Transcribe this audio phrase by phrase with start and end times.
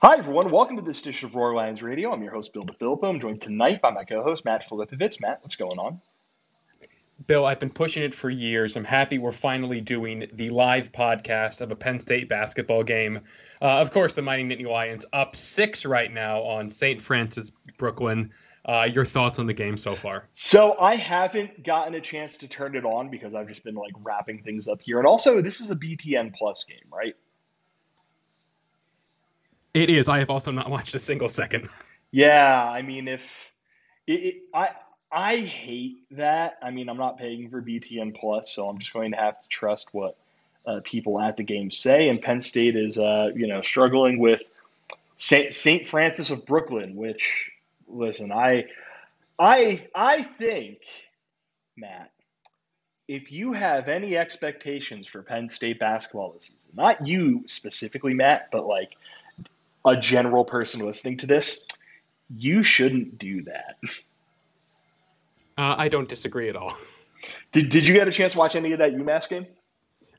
[0.00, 0.52] Hi, everyone.
[0.52, 2.12] Welcome to this edition of Roar Lions Radio.
[2.12, 3.08] I'm your host, Bill DeFilippo.
[3.08, 5.20] I'm joined tonight by my co host, Matt Filipovitz.
[5.20, 6.00] Matt, what's going on?
[7.26, 8.76] Bill, I've been pushing it for years.
[8.76, 13.22] I'm happy we're finally doing the live podcast of a Penn State basketball game.
[13.60, 17.02] Uh, of course, the Mighty Nittany Lions up six right now on St.
[17.02, 18.30] Francis, Brooklyn.
[18.64, 20.28] Uh, your thoughts on the game so far?
[20.32, 23.94] So I haven't gotten a chance to turn it on because I've just been like
[24.04, 24.98] wrapping things up here.
[24.98, 27.16] And also, this is a BTN Plus game, right?
[29.74, 30.08] It is.
[30.08, 31.68] I have also not watched a single second.
[32.10, 33.52] Yeah, I mean, if
[34.06, 34.70] it, it, I
[35.10, 36.58] I hate that.
[36.62, 39.48] I mean, I'm not paying for BTN Plus, so I'm just going to have to
[39.48, 40.16] trust what
[40.66, 42.08] uh, people at the game say.
[42.08, 44.42] And Penn State is, uh, you know, struggling with
[45.16, 45.86] St.
[45.86, 47.50] Francis of Brooklyn, which,
[47.88, 48.66] listen, I,
[49.38, 50.78] I, I think,
[51.76, 52.10] Matt,
[53.08, 58.50] if you have any expectations for Penn State basketball this season, not you specifically, Matt,
[58.52, 58.92] but like
[59.88, 61.66] a general person listening to this,
[62.34, 63.76] you shouldn't do that.
[65.56, 66.74] Uh, I don't disagree at all.
[67.52, 69.46] Did, did you get a chance to watch any of that UMass game?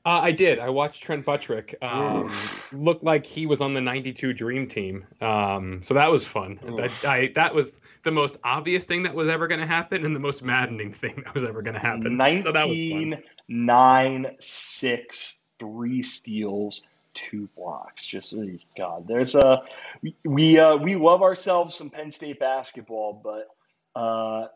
[0.05, 0.59] Uh, I did.
[0.59, 1.75] I watched Trent Buttrick.
[1.81, 2.33] Um,
[2.71, 6.59] looked like he was on the '92 Dream Team, um, so that was fun.
[6.77, 7.71] That, I, that was
[8.03, 11.21] the most obvious thing that was ever going to happen, and the most maddening thing
[11.25, 12.15] that was ever going to happen.
[12.15, 13.23] 19, so that was fun.
[13.49, 16.83] 9, 6, three steals,
[17.29, 18.05] two blocks.
[18.05, 19.63] Just oh, God, there's a
[20.01, 23.47] we we, uh, we love ourselves some Penn State basketball, but
[23.99, 24.47] uh,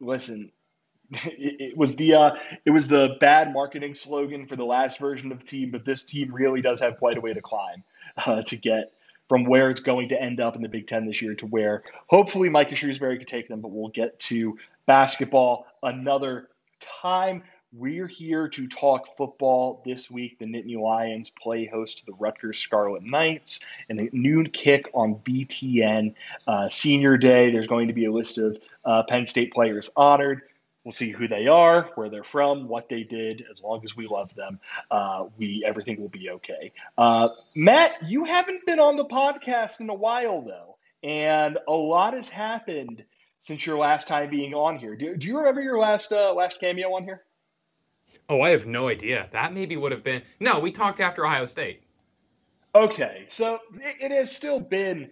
[0.00, 0.52] listen,
[1.10, 2.30] it, it, was the uh,
[2.64, 6.32] it was the bad marketing slogan for the last version of team, but this team
[6.32, 7.84] really does have quite a way to climb
[8.26, 8.92] uh, to get
[9.28, 11.82] from where it's going to end up in the Big Ten this year to where
[12.06, 13.60] hopefully Micah Shrewsberry could take them.
[13.60, 16.48] But we'll get to basketball another
[16.80, 17.42] time.
[17.74, 20.38] We're here to talk football this week.
[20.38, 25.14] The Nittany Lions play host to the Rutgers Scarlet Knights and a noon kick on
[25.14, 26.14] BTN
[26.46, 27.50] uh, Senior Day.
[27.50, 30.42] There's going to be a list of uh, Penn State players honored.
[30.84, 33.42] We'll see who they are, where they're from, what they did.
[33.50, 34.60] As long as we love them,
[34.90, 36.72] uh, we everything will be okay.
[36.98, 42.12] Uh, Matt, you haven't been on the podcast in a while though, and a lot
[42.12, 43.02] has happened
[43.38, 44.94] since your last time being on here.
[44.94, 47.22] Do, do you remember your last uh, last cameo on here?
[48.32, 49.28] Oh, I have no idea.
[49.32, 50.22] That maybe would have been.
[50.40, 51.82] No, we talked after Ohio State.
[52.74, 55.10] Okay, so it, it has still been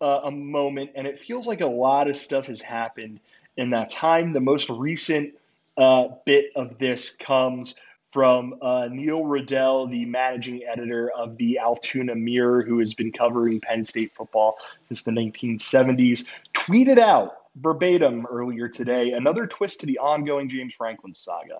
[0.00, 3.20] uh, a moment, and it feels like a lot of stuff has happened
[3.58, 4.32] in that time.
[4.32, 5.34] The most recent
[5.76, 7.74] uh, bit of this comes
[8.10, 13.60] from uh, Neil Rudel, the managing editor of the Altoona Mirror, who has been covering
[13.60, 19.98] Penn State football since the 1970s, tweeted out verbatim earlier today another twist to the
[19.98, 21.58] ongoing James Franklin saga.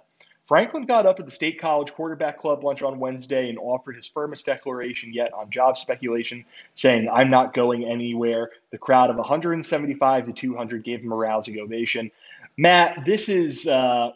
[0.53, 4.07] Franklin got up at the State College Quarterback Club lunch on Wednesday and offered his
[4.07, 8.51] firmest declaration yet on job speculation, saying, I'm not going anywhere.
[8.71, 12.11] The crowd of 175 to 200 gave him a rousing ovation.
[12.59, 14.11] Matt, this is uh,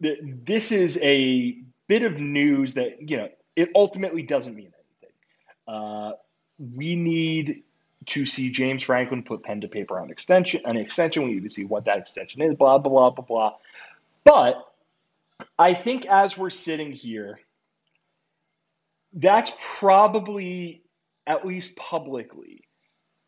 [0.00, 5.16] this is a bit of news that you know it ultimately doesn't mean anything.
[5.68, 6.12] Uh,
[6.74, 7.64] we need
[8.06, 11.24] to see James Franklin put pen to paper on extension an extension.
[11.24, 12.56] We need to see what that extension is.
[12.56, 13.54] Blah blah blah blah blah.
[14.24, 14.67] But
[15.58, 17.38] I think as we're sitting here,
[19.12, 20.82] that's probably,
[21.26, 22.64] at least publicly,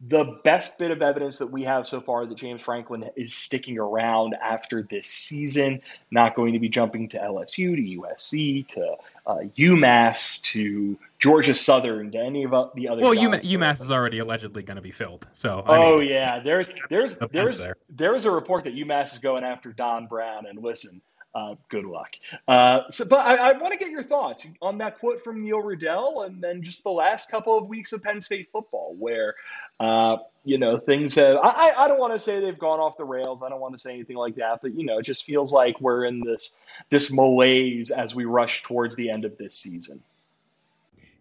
[0.02, 3.78] the best bit of evidence that we have so far that James Franklin is sticking
[3.78, 8.96] around after this season, not going to be jumping to LSU, to USC, to
[9.26, 13.02] uh, UMass, to Georgia Southern, to any of the other.
[13.02, 15.26] Well, UMass, UMass is already allegedly going to be filled.
[15.34, 15.62] So.
[15.66, 17.76] I oh mean, yeah, there's there's there's there.
[17.90, 21.02] there's a report that UMass is going after Don Brown, and listen,
[21.34, 22.10] uh, good luck.
[22.48, 25.62] Uh, so, but I, I want to get your thoughts on that quote from Neil
[25.62, 29.34] Rudel, and then just the last couple of weeks of Penn State football, where
[29.78, 31.38] uh, you know things have.
[31.42, 33.42] I, I don't want to say they've gone off the rails.
[33.42, 35.80] I don't want to say anything like that, but you know, it just feels like
[35.80, 36.54] we're in this
[36.88, 40.02] this malaise as we rush towards the end of this season.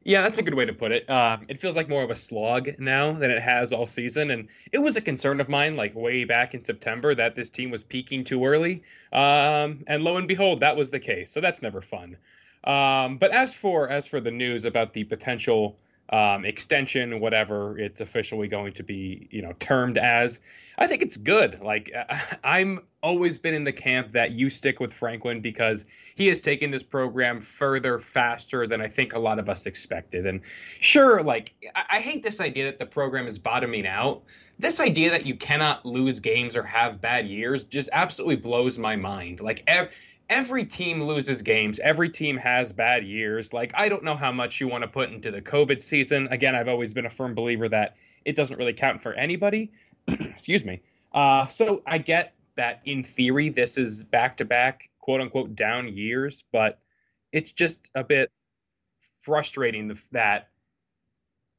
[0.04, 1.10] Yeah, that's a good way to put it.
[1.10, 4.48] Um, it feels like more of a slog now than it has all season, and
[4.72, 7.84] it was a concern of mine, like way back in September, that this team was
[7.84, 8.82] peaking too early.
[9.12, 11.30] Um, and lo and behold, that was the case.
[11.32, 12.16] So that's never fun.
[12.64, 15.78] Um, but as for as for the news about the potential
[16.12, 20.40] um, extension, whatever it's officially going to be, you know, termed as.
[20.78, 21.60] I think it's good.
[21.62, 21.92] Like
[22.44, 25.86] I'm always been in the camp that you stick with Franklin because
[26.16, 30.26] he has taken this program further faster than I think a lot of us expected.
[30.26, 30.42] And
[30.80, 34.24] sure, like I, I hate this idea that the program is bottoming out.
[34.58, 38.96] This idea that you cannot lose games or have bad years just absolutely blows my
[38.96, 39.40] mind.
[39.40, 39.64] Like
[40.30, 41.80] every team loses games.
[41.80, 43.52] Every team has bad years.
[43.54, 46.28] Like, I don't know how much you want to put into the COVID season.
[46.28, 47.96] Again, I've always been a firm believer that
[48.26, 49.72] it doesn't really count for anybody.
[50.08, 50.82] Excuse me.
[51.14, 55.88] Uh, so I get that in theory, this is back to back, quote unquote, down
[55.88, 56.80] years, but
[57.32, 58.32] it's just a bit
[59.22, 60.49] frustrating that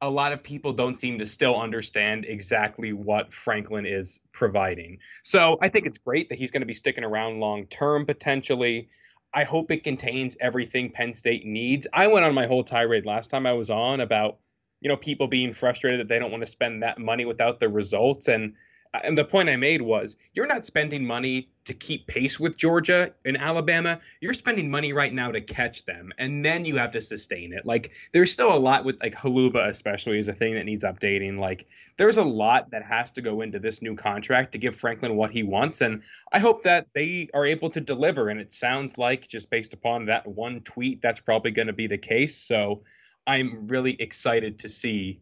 [0.02, 4.98] a lot of people don't seem to still understand exactly what Franklin is providing.
[5.22, 8.88] So I think it's great that he's going to be sticking around long term potentially.
[9.32, 11.86] I hope it contains everything Penn State needs.
[11.92, 14.38] I went on my whole tirade last time I was on about,
[14.80, 17.68] you know, people being frustrated that they don't want to spend that money without the
[17.68, 18.28] results.
[18.28, 18.54] And
[18.92, 23.12] and the point I made was you're not spending money to keep pace with Georgia
[23.24, 24.00] and Alabama.
[24.20, 27.64] You're spending money right now to catch them, and then you have to sustain it.
[27.64, 31.38] Like there's still a lot with like Holuba especially is a thing that needs updating.
[31.38, 35.16] Like there's a lot that has to go into this new contract to give Franklin
[35.16, 36.02] what he wants, and
[36.32, 38.28] I hope that they are able to deliver.
[38.28, 41.86] And it sounds like just based upon that one tweet, that's probably going to be
[41.86, 42.36] the case.
[42.36, 42.82] So
[43.26, 45.20] I'm really excited to see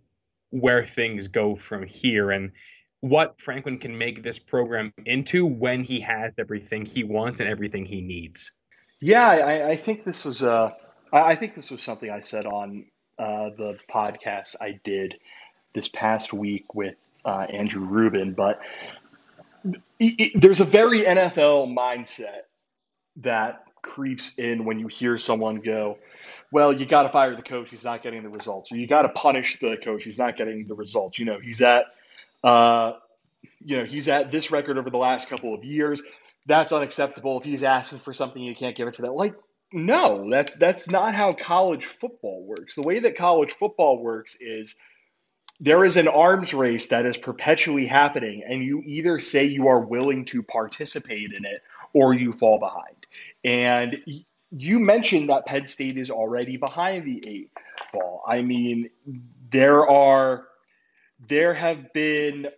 [0.50, 2.52] where things go from here and
[3.00, 7.84] what Franklin can make this program into when he has everything he wants and everything
[7.84, 8.52] he needs.
[9.00, 10.72] Yeah, I, I think this was uh,
[11.12, 12.86] I think this was something I said on
[13.18, 15.18] uh, the podcast I did
[15.74, 18.60] this past week with uh, Andrew Rubin, but
[19.64, 19.74] it,
[20.18, 22.42] it, there's a very NFL mindset
[23.16, 25.98] that creeps in when you hear someone go,
[26.50, 27.70] well, you got to fire the coach.
[27.70, 28.72] He's not getting the results.
[28.72, 30.04] Or you got to punish the coach.
[30.04, 31.18] He's not getting the results.
[31.18, 31.86] You know, he's at
[32.44, 32.92] uh,
[33.60, 36.02] you know, he's at this record over the last couple of years.
[36.46, 37.38] That's unacceptable.
[37.38, 39.12] If he's asking for something, you can't give it to that.
[39.12, 39.34] Like,
[39.72, 42.74] no, that's that's not how college football works.
[42.74, 44.76] The way that college football works is
[45.60, 49.80] there is an arms race that is perpetually happening, and you either say you are
[49.80, 51.60] willing to participate in it
[51.92, 53.06] or you fall behind.
[53.44, 53.98] And
[54.50, 57.50] you mentioned that Penn State is already behind the eight
[57.92, 58.22] ball.
[58.26, 58.90] I mean,
[59.50, 60.47] there are
[61.26, 62.48] there have been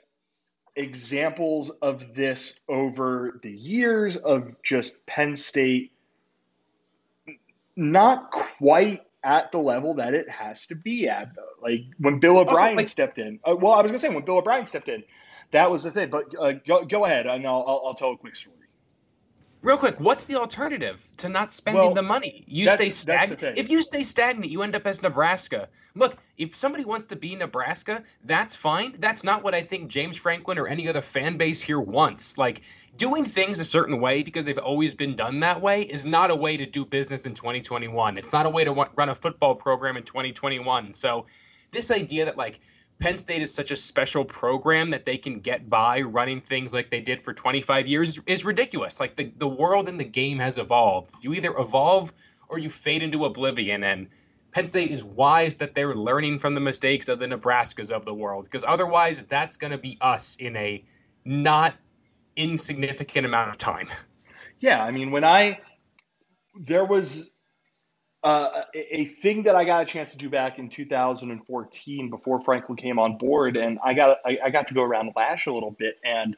[0.77, 5.93] examples of this over the years of just Penn State
[7.77, 11.43] not quite at the level that it has to be at though.
[11.62, 13.41] Like when Bill O'Brien like, stepped in.
[13.45, 15.05] Uh, well, I was gonna say when Bill O'Brien stepped in,
[15.51, 16.11] that was the thing.
[16.11, 18.57] But uh, go, go ahead, and I'll, I'll, I'll tell a quick story.
[19.62, 22.45] Real quick, what's the alternative to not spending well, the money?
[22.47, 23.59] You stay stagnant.
[23.59, 25.69] If you stay stagnant, you end up as Nebraska.
[25.95, 28.97] Look, if somebody wants to be Nebraska, that's fine.
[28.99, 32.39] That's not what I think James Franklin or any other fan base here wants.
[32.39, 32.62] Like
[32.97, 36.37] doing things a certain way because they've always been done that way is not a
[36.37, 38.17] way to do business in 2021.
[38.17, 40.95] It's not a way to run a football program in 2021.
[40.95, 41.27] So
[41.71, 42.61] this idea that like
[43.00, 46.91] Penn State is such a special program that they can get by running things like
[46.91, 49.00] they did for 25 years is ridiculous.
[49.00, 51.12] Like the, the world and the game has evolved.
[51.23, 52.12] You either evolve
[52.49, 53.85] or you fade into oblivion.
[53.85, 54.08] And
[54.52, 58.14] Penn State is wise that they're learning from the mistakes of the Nebraskas of the
[58.14, 60.85] world because otherwise that's going to be us in a
[61.25, 61.75] not
[62.37, 63.88] insignificant amount of time.
[64.61, 65.61] Yeah, I mean, when I
[66.55, 67.32] there was
[68.22, 72.76] uh, a, thing that I got a chance to do back in 2014 before Franklin
[72.76, 75.70] came on board, and I got I, I got to go around Lasch a little
[75.70, 76.37] bit and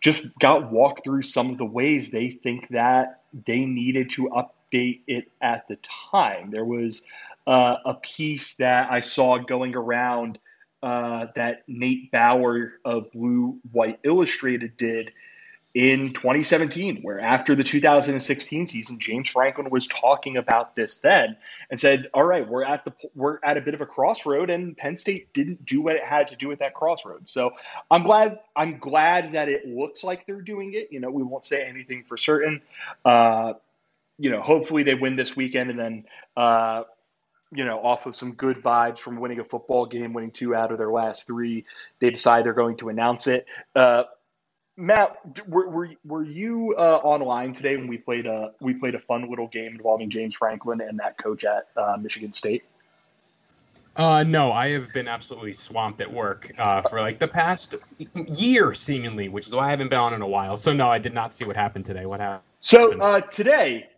[0.00, 5.00] just got walked through some of the ways they think that they needed to update
[5.06, 5.78] it at the
[6.12, 6.50] time.
[6.50, 7.02] There was
[7.46, 10.38] uh, a piece that I saw going around
[10.82, 15.12] uh, that Nate Bauer of Blue White Illustrated did
[15.76, 21.36] in 2017, where after the 2016 season, James Franklin was talking about this then
[21.68, 24.74] and said, "All right, we're at the we're at a bit of a crossroad, and
[24.74, 27.56] Penn State didn't do what it had to do at that crossroad." So
[27.90, 30.92] I'm glad I'm glad that it looks like they're doing it.
[30.92, 32.62] You know, we won't say anything for certain.
[33.04, 33.52] Uh,
[34.18, 36.04] you know, hopefully they win this weekend, and then.
[36.38, 36.84] Uh,
[37.52, 40.72] you know, off of some good vibes from winning a football game, winning two out
[40.72, 41.64] of their last three,
[42.00, 43.46] they decide they're going to announce it.
[43.74, 44.02] Uh,
[44.76, 48.98] Matt, were, were, were you uh, online today when we played a we played a
[48.98, 52.64] fun little game involving James Franklin and that coach at uh, Michigan State?
[53.96, 57.76] Uh, no, I have been absolutely swamped at work uh, for like the past
[58.28, 60.58] year, seemingly, which is why I haven't been on in a while.
[60.58, 62.04] So no, I did not see what happened today.
[62.04, 62.42] What happened?
[62.60, 63.88] So uh, today,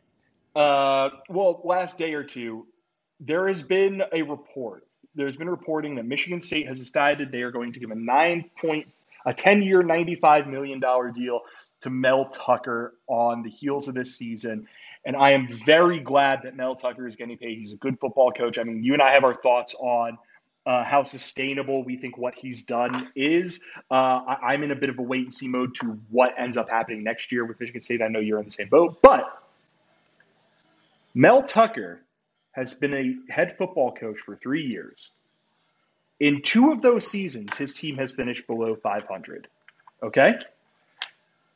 [0.54, 2.66] uh, well, last day or two,
[3.18, 4.86] there has been a report.
[5.16, 8.50] There's been reporting that Michigan State has decided they are going to give a nine
[8.60, 8.86] point
[9.28, 10.80] a 10 year, $95 million
[11.12, 11.42] deal
[11.82, 14.66] to Mel Tucker on the heels of this season.
[15.04, 17.58] And I am very glad that Mel Tucker is getting paid.
[17.58, 18.58] He's a good football coach.
[18.58, 20.16] I mean, you and I have our thoughts on
[20.64, 23.60] uh, how sustainable we think what he's done is.
[23.90, 26.56] Uh, I, am in a bit of a wait and see mode to what ends
[26.56, 28.00] up happening next year with Michigan State.
[28.00, 29.42] I know you're in the same boat, but
[31.14, 32.00] Mel Tucker
[32.52, 35.10] has been a head football coach for three years.
[36.20, 39.48] In two of those seasons, his team has finished below 500.
[40.02, 40.38] Okay?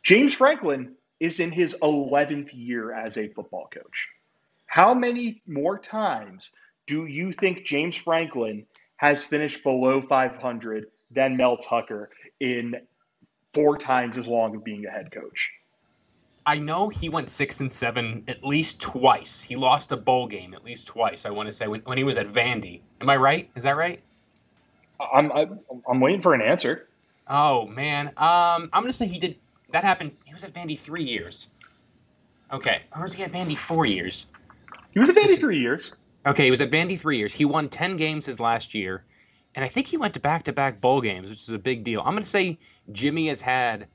[0.03, 4.11] James Franklin is in his 11th year as a football coach.
[4.67, 6.51] How many more times
[6.87, 8.67] do you think James Franklin
[8.97, 12.77] has finished below 500 than Mel Tucker in
[13.53, 15.53] four times as long of being a head coach?
[16.45, 19.41] I know he went six and seven at least twice.
[19.41, 21.25] He lost a bowl game at least twice.
[21.25, 22.81] I want to say when, when he was at Vandy.
[23.01, 23.49] Am I right?
[23.55, 24.03] Is that right?
[25.13, 26.89] I'm I'm, I'm waiting for an answer.
[27.29, 29.37] Oh man, um, I'm gonna say he did.
[29.71, 30.13] That happened.
[30.25, 31.49] He was at Vandy three years.
[32.53, 34.27] Okay, or was he at Vandy four years?
[34.91, 35.95] He was at Vandy three years.
[36.27, 37.33] Okay, he was at Vandy three years.
[37.33, 39.05] He won ten games his last year,
[39.55, 42.01] and I think he went to back-to-back bowl games, which is a big deal.
[42.01, 42.59] I'm gonna say
[42.93, 43.89] Jimmy has had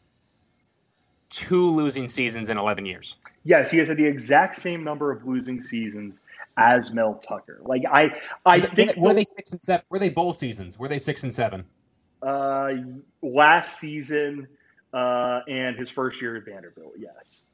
[1.29, 3.17] two losing seasons in 11 years.
[3.43, 6.19] Yes, he has had the exact same number of losing seasons
[6.57, 7.59] as Mel Tucker.
[7.61, 9.85] Like I, I think were they six and seven?
[9.89, 10.77] Were they bowl seasons?
[10.77, 11.63] Were they six and seven?
[12.21, 12.71] Uh,
[13.21, 14.47] last season,
[14.91, 16.93] uh, and his first year at Vanderbilt.
[16.97, 17.45] Yes.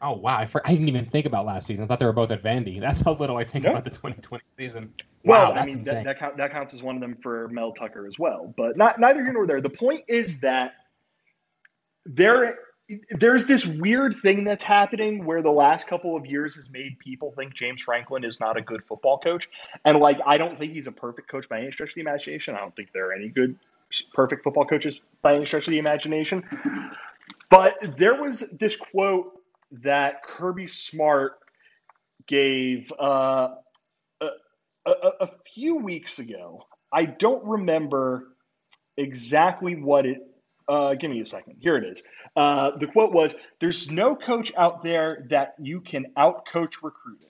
[0.00, 0.38] Oh wow!
[0.38, 1.84] I, I, didn't even think about last season.
[1.84, 2.80] I thought they were both at Vandy.
[2.80, 4.92] That's how little I think about the 2020 season.
[5.24, 7.72] Wow, well, I mean that, that, count, that counts as one of them for Mel
[7.72, 8.52] Tucker as well.
[8.56, 9.60] But not neither here nor there.
[9.60, 10.72] The point is that
[12.04, 12.58] there
[13.10, 17.32] there's this weird thing that's happening where the last couple of years has made people
[17.32, 19.48] think James Franklin is not a good football coach.
[19.84, 22.54] And like, I don't think he's a perfect coach by any stretch of the imagination.
[22.54, 23.56] I don't think there are any good,
[24.12, 26.44] perfect football coaches by any stretch of the imagination.
[27.50, 29.32] But there was this quote
[29.82, 31.38] that Kirby Smart
[32.26, 33.54] gave uh,
[34.20, 34.28] a,
[34.86, 36.66] a, a few weeks ago.
[36.92, 38.28] I don't remember
[38.96, 40.18] exactly what it
[40.68, 41.56] uh, give me a second.
[41.60, 42.02] Here it is.
[42.34, 47.28] Uh, the quote was There's no coach out there that you can outcoach recruiting.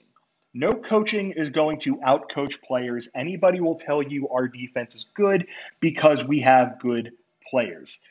[0.53, 3.09] No coaching is going to outcoach players.
[3.15, 5.47] Anybody will tell you our defense is good
[5.79, 7.13] because we have good
[7.49, 8.01] players.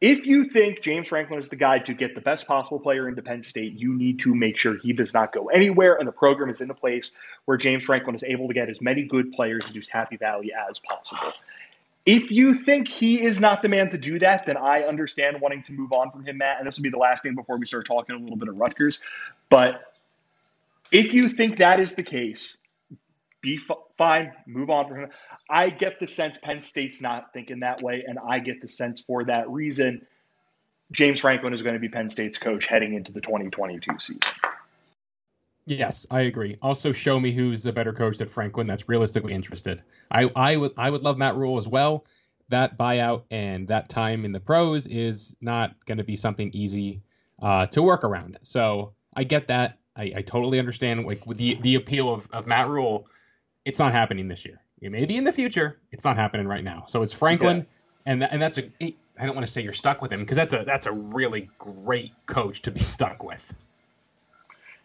[0.00, 3.20] If you think James Franklin is the guy to get the best possible player into
[3.20, 6.50] Penn State, you need to make sure he does not go anywhere and the program
[6.50, 7.10] is in a place
[7.46, 10.78] where James Franklin is able to get as many good players into Happy Valley as
[10.78, 11.32] possible.
[12.08, 15.60] If you think he is not the man to do that, then I understand wanting
[15.64, 16.56] to move on from him, Matt.
[16.56, 18.56] And this will be the last thing before we start talking a little bit of
[18.56, 19.02] Rutgers.
[19.50, 19.92] But
[20.90, 22.56] if you think that is the case,
[23.42, 25.10] be f- fine, move on from him.
[25.50, 29.02] I get the sense Penn State's not thinking that way, and I get the sense
[29.02, 30.06] for that reason
[30.90, 34.20] James Franklin is going to be Penn State's coach heading into the 2022 season.
[35.68, 36.56] Yes, I agree.
[36.62, 38.66] Also, show me who's a better coach than Franklin.
[38.66, 39.82] That's realistically interested.
[40.10, 42.06] I, I would I would love Matt Rhule as well.
[42.48, 47.02] That buyout and that time in the pros is not going to be something easy
[47.42, 48.38] uh, to work around.
[48.42, 49.78] So I get that.
[49.94, 53.06] I, I totally understand like with the the appeal of, of Matt Rhule.
[53.64, 54.62] It's not happening this year.
[54.80, 55.78] It may be in the future.
[55.92, 56.84] It's not happening right now.
[56.88, 57.66] So it's Franklin,
[58.06, 58.70] and and that's a.
[59.20, 61.50] I don't want to say you're stuck with him because that's a that's a really
[61.58, 63.52] great coach to be stuck with.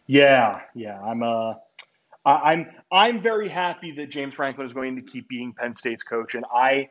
[0.08, 1.00] Yeah, yeah.
[1.02, 1.56] I'm uh
[2.26, 6.36] I'm I'm very happy that James Franklin is going to keep being Penn State's coach,
[6.36, 6.90] and I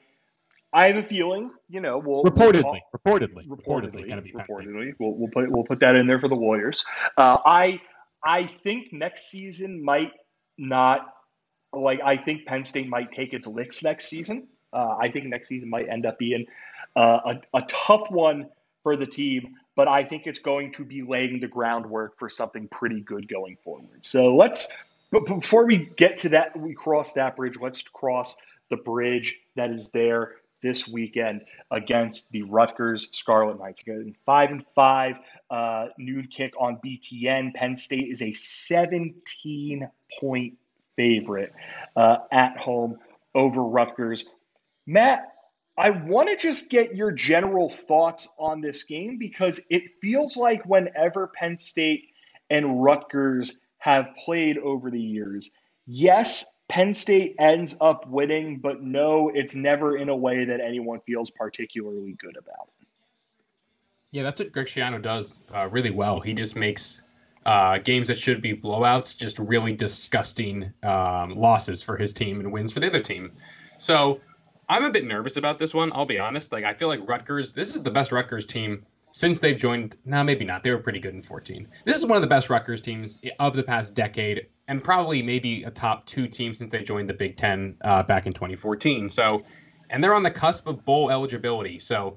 [0.73, 5.29] I have a feeling, you know, we'll reportedly, we'll reportedly, reportedly, reportedly, reportedly, we'll, we'll
[5.29, 6.85] put we'll put that in there for the Warriors.
[7.17, 7.81] Uh, I
[8.25, 10.13] I think next season might
[10.59, 11.15] not
[11.73, 14.49] like I think Penn State might take its licks next season.
[14.73, 16.47] Uh, I think next season might end up being
[16.97, 18.49] uh, a, a tough one
[18.83, 22.69] for the team but I think it's going to be laying the groundwork for something
[22.69, 24.05] pretty good going forward.
[24.05, 24.73] So let's,
[25.11, 27.57] but before we get to that, we cross that bridge.
[27.61, 28.37] Let's cross
[28.69, 33.83] the bridge that is there this weekend against the Rutgers Scarlet Knights.
[33.83, 35.17] Again, five and five,
[35.51, 37.55] uh, noon kick on BTN.
[37.55, 39.89] Penn State is a 17
[40.21, 40.59] point
[40.97, 41.53] favorite
[41.97, 42.99] uh, at home
[43.35, 44.27] over Rutgers.
[44.87, 45.33] Matt,
[45.77, 50.65] I want to just get your general thoughts on this game because it feels like
[50.67, 52.11] whenever Penn State
[52.51, 55.51] and Rutgers have played over the years,
[55.87, 61.01] yes, Penn State ends up winning, but no, it's never in a way that anyone
[61.01, 62.69] feels particularly good about.
[64.11, 66.21] Yeah, that's what Greg Schiano does uh, really well.
[66.21, 67.01] He just makes
[67.47, 72.53] uh, games that should be blowouts just really disgusting um, losses for his team and
[72.53, 73.33] wins for the other team.
[73.79, 74.21] So
[74.73, 75.93] I'm a bit nervous about this one.
[75.95, 76.51] I'll be honest.
[76.51, 77.53] Like I feel like Rutgers.
[77.53, 79.97] This is the best Rutgers team since they've joined.
[80.07, 80.63] No, nah, maybe not.
[80.63, 81.69] They were pretty good in 14.
[81.85, 85.65] This is one of the best Rutgers teams of the past decade, and probably maybe
[85.65, 89.11] a top two team since they joined the Big Ten uh, back in 2014.
[89.11, 89.43] So,
[89.91, 91.79] and they're on the cusp of bowl eligibility.
[91.79, 92.17] So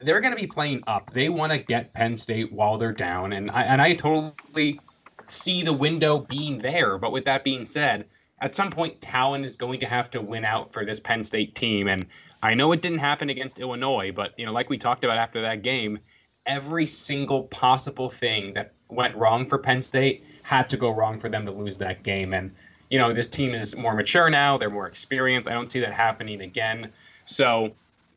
[0.00, 1.12] they're going to be playing up.
[1.12, 4.80] They want to get Penn State while they're down, and I and I totally
[5.28, 6.98] see the window being there.
[6.98, 8.06] But with that being said,
[8.42, 11.54] at some point, talent is going to have to win out for this Penn State
[11.54, 11.86] team.
[11.86, 12.06] And
[12.42, 15.42] I know it didn't happen against Illinois, but you know, like we talked about after
[15.42, 16.00] that game,
[16.44, 21.28] every single possible thing that went wrong for Penn State had to go wrong for
[21.28, 22.34] them to lose that game.
[22.34, 22.52] And
[22.90, 25.48] you know, this team is more mature now; they're more experienced.
[25.48, 26.90] I don't see that happening again.
[27.26, 27.72] So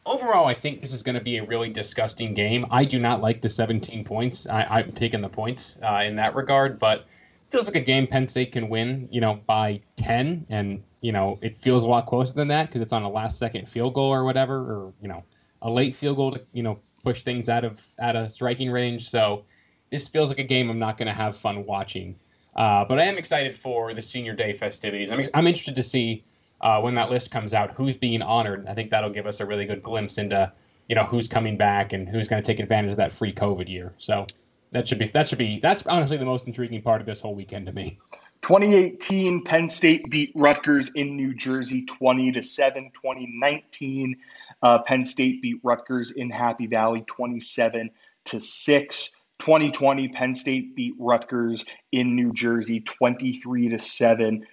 [0.07, 2.65] overall, I think this is going to be a really disgusting game.
[2.71, 4.47] I do not like the 17 points.
[4.47, 7.05] I, am taking the points uh, in that regard, but
[7.49, 11.37] feels like a game Penn State can win, you know, by 10, and you know
[11.41, 14.11] it feels a lot closer than that because it's on a last second field goal
[14.11, 15.23] or whatever, or you know,
[15.61, 19.09] a late field goal to you know push things out of out of striking range.
[19.09, 19.45] So
[19.91, 22.15] this feels like a game I'm not going to have fun watching.
[22.55, 25.11] Uh, but I am excited for the senior day festivities.
[25.11, 26.23] I'm, I'm interested to see
[26.61, 28.65] uh, when that list comes out who's being honored.
[28.67, 30.51] I think that'll give us a really good glimpse into
[30.87, 33.69] you know who's coming back and who's going to take advantage of that free COVID
[33.69, 33.93] year.
[33.97, 34.25] So
[34.71, 37.35] that should be that should be that's honestly the most intriguing part of this whole
[37.35, 37.99] weekend to me.
[38.41, 42.91] 2018 Penn State beat Rutgers in New Jersey 20 to 7.
[42.93, 44.17] 2019
[44.61, 47.91] uh, Penn State beat Rutgers in Happy Valley 27
[48.25, 49.11] to 6.
[49.39, 54.47] 2020 Penn State beat Rutgers in New Jersey 23 to 7.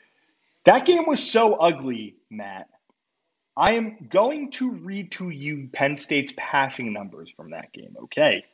[0.65, 2.69] That game was so ugly, Matt.
[3.57, 8.45] I am going to read to you Penn State's passing numbers from that game, okay?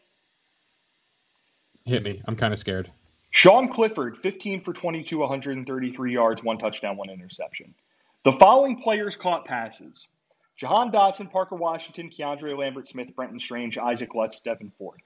[1.89, 2.21] Hit me.
[2.29, 2.91] I'm kind of scared.
[3.31, 7.75] Sean Clifford, 15 for 22, 133 yards, one touchdown, one interception.
[8.25, 10.07] The following players caught passes
[10.59, 15.01] Jahan Dotson, Parker Washington, Keandre Lambert Smith, Brenton Strange, Isaac Lutz, Devyn Ford.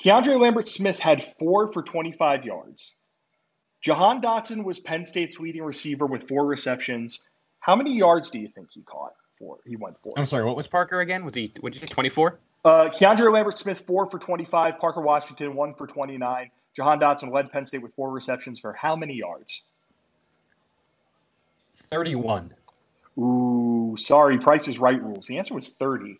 [0.00, 2.94] Keandre Lambert Smith had four for 25 yards.
[3.80, 7.20] Jahan Dotson was Penn State's leading receiver with four receptions.
[7.58, 9.14] How many yards do you think he caught?
[9.40, 10.12] For he went for.
[10.16, 10.44] I'm sorry.
[10.44, 11.24] What was Parker again?
[11.24, 11.52] Was he?
[11.58, 11.94] What did you say?
[11.94, 12.38] 24?
[12.64, 14.78] Uh, Keandre Lambert Smith, four for 25.
[14.78, 16.50] Parker Washington, one for 29.
[16.74, 19.62] Jahan Dotson led Penn State with four receptions for how many yards?
[21.74, 22.54] 31.
[23.18, 25.26] Ooh, sorry, Price is Right rules.
[25.26, 26.18] The answer was 30.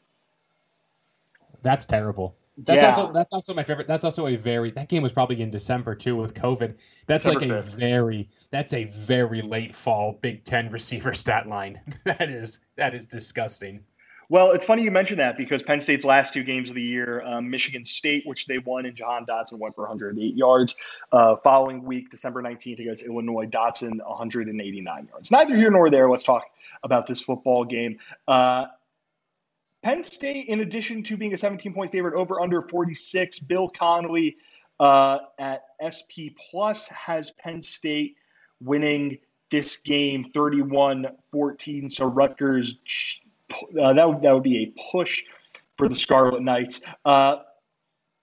[1.62, 2.36] That's terrible.
[2.58, 2.94] That's yeah.
[2.94, 3.88] also that's also my favorite.
[3.88, 6.76] That's also a very that game was probably in December too with COVID.
[7.06, 7.74] That's December like a 5th.
[7.76, 11.80] very that's a very late fall Big Ten receiver stat line.
[12.04, 13.84] that is that is disgusting.
[14.32, 17.20] Well, it's funny you mentioned that because Penn State's last two games of the year,
[17.22, 20.74] um, Michigan State, which they won, and Jahan Dotson went for 108 yards.
[21.12, 25.30] Uh, following week, December 19th against Illinois, Dotson 189 yards.
[25.30, 26.08] Neither here nor there.
[26.08, 26.46] Let's talk
[26.82, 27.98] about this football game.
[28.26, 28.68] Uh,
[29.82, 34.38] Penn State, in addition to being a 17 point favorite over under 46, Bill Connelly
[34.80, 38.16] uh, at SP Plus has Penn State
[38.62, 39.18] winning
[39.50, 41.90] this game 31 14.
[41.90, 42.76] So Rutgers
[43.52, 45.22] uh, that, would, that would be a push
[45.76, 46.80] for the Scarlet Knights.
[47.04, 47.36] Uh,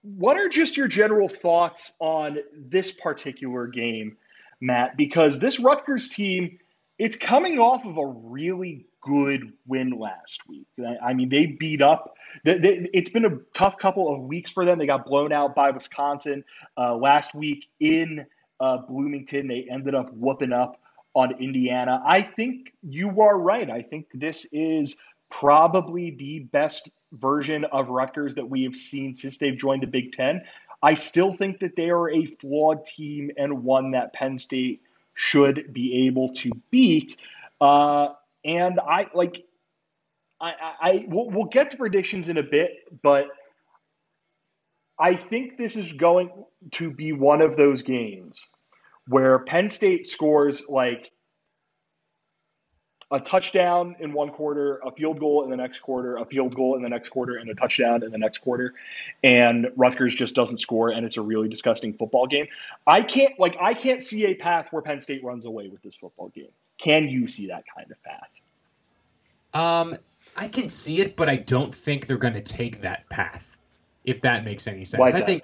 [0.02, 4.18] what are just your general thoughts on this particular game,
[4.62, 4.96] Matt?
[4.96, 6.60] Because this Rutgers team,
[6.98, 10.68] it's coming off of a really good win last week.
[11.04, 12.16] I mean, they beat up.
[12.46, 14.80] it's been a tough couple of weeks for them.
[14.80, 16.44] They got blown out by Wisconsin
[16.78, 18.26] uh, last week in
[18.60, 19.48] uh, Bloomington.
[19.48, 20.80] They ended up whooping up
[21.14, 22.02] on Indiana.
[22.06, 23.70] I think you are right.
[23.70, 24.98] I think this is
[25.30, 30.14] probably the best version of Rutgers that we have seen since they've joined the Big
[30.14, 30.44] Ten.
[30.82, 34.82] I still think that they are a flawed team and one that Penn State
[35.14, 37.18] should be able to beat.
[37.60, 38.10] Uh,
[38.46, 39.44] and I like,
[40.40, 43.28] I, I we'll, we'll get to predictions in a bit, but
[44.98, 46.32] I think this is going
[46.74, 48.48] to be one of those games
[49.08, 51.12] where Penn State scores like
[53.12, 56.76] a touchdown in one quarter, a field goal in the next quarter, a field goal
[56.76, 58.74] in the next quarter, and a touchdown in the next quarter.
[59.24, 62.48] And Rutgers just doesn't score, and it's a really disgusting football game.
[62.86, 65.96] I can't like I can't see a path where Penn State runs away with this
[65.96, 66.52] football game.
[66.78, 68.30] Can you see that kind of path?
[69.54, 69.98] Um,
[70.36, 73.58] I can see it, but I don't think they're going to take that path.
[74.06, 75.44] If that makes any sense, I think.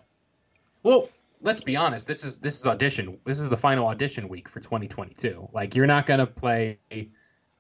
[0.84, 1.10] Well,
[1.42, 2.06] let's be honest.
[2.06, 3.18] This is this is audition.
[3.26, 5.50] This is the final audition week for 2022.
[5.52, 6.78] Like you're not going to play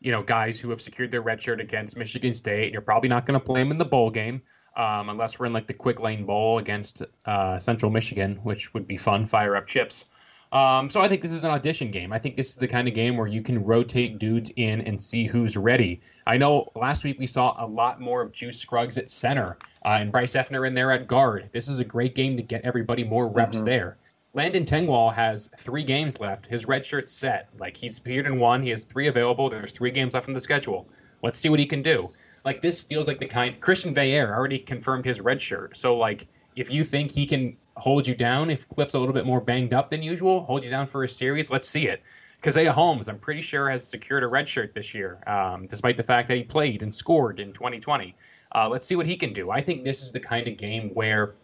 [0.06, 2.72] you know, guys who have secured their red shirt against Michigan State.
[2.72, 4.39] You're probably not going to play them in the bowl game
[4.78, 8.88] um, unless we're in like the Quick Lane Bowl against uh, Central Michigan, which would
[8.88, 9.26] be fun.
[9.26, 10.06] Fire up chips.
[10.52, 12.13] Um, so I think this is an audition game.
[12.13, 15.02] I think this is the kind of game where you can rotate dudes in and
[15.02, 16.02] see who's ready.
[16.28, 19.98] I know last week we saw a lot more of Juice Scruggs at center uh,
[20.00, 21.50] and Bryce Effner in there at guard.
[21.52, 23.65] This is a great game to get everybody more reps mm-hmm.
[23.65, 23.98] there.
[24.36, 26.45] Landon Tengwall has three games left.
[26.45, 27.50] His red shirt's set.
[27.58, 28.62] Like he's appeared in one.
[28.62, 29.50] He has three available.
[29.50, 30.88] There's three games left in the schedule.
[31.24, 32.12] Let's see what he can do.
[32.43, 35.76] Like this feels like the kind Christian Veilleux already confirmed his red shirt.
[35.76, 38.50] So like if you think he can hold you down.
[38.50, 41.08] If Cliff's a little bit more banged up than usual, hold you down for a
[41.08, 41.50] series.
[41.50, 42.02] Let's see it.
[42.41, 46.04] Caziah Holmes, I'm pretty sure, has secured a red shirt this year, um, despite the
[46.04, 48.15] fact that he played and scored in 2020.
[48.54, 49.50] Uh, let's see what he can do.
[49.50, 51.36] I think this is the kind of game where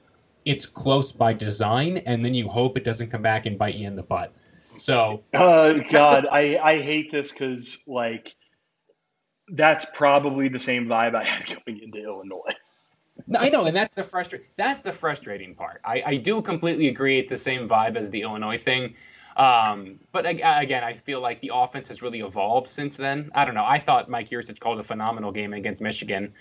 [0.45, 3.87] it's close by design, and then you hope it doesn't come back and bite you
[3.87, 4.33] in the butt.
[4.77, 8.35] So, uh, God, I, I hate this because like
[9.49, 12.53] that's probably the same vibe I had coming into Illinois.
[13.37, 15.81] I know, and that's the frustra- That's the frustrating part.
[15.83, 17.19] I, I do completely agree.
[17.19, 18.95] It's the same vibe as the Illinois thing.
[19.37, 23.31] Um, but again, I feel like the offense has really evolved since then.
[23.33, 23.65] I don't know.
[23.65, 26.33] I thought Mike Yurcich called a phenomenal game against Michigan.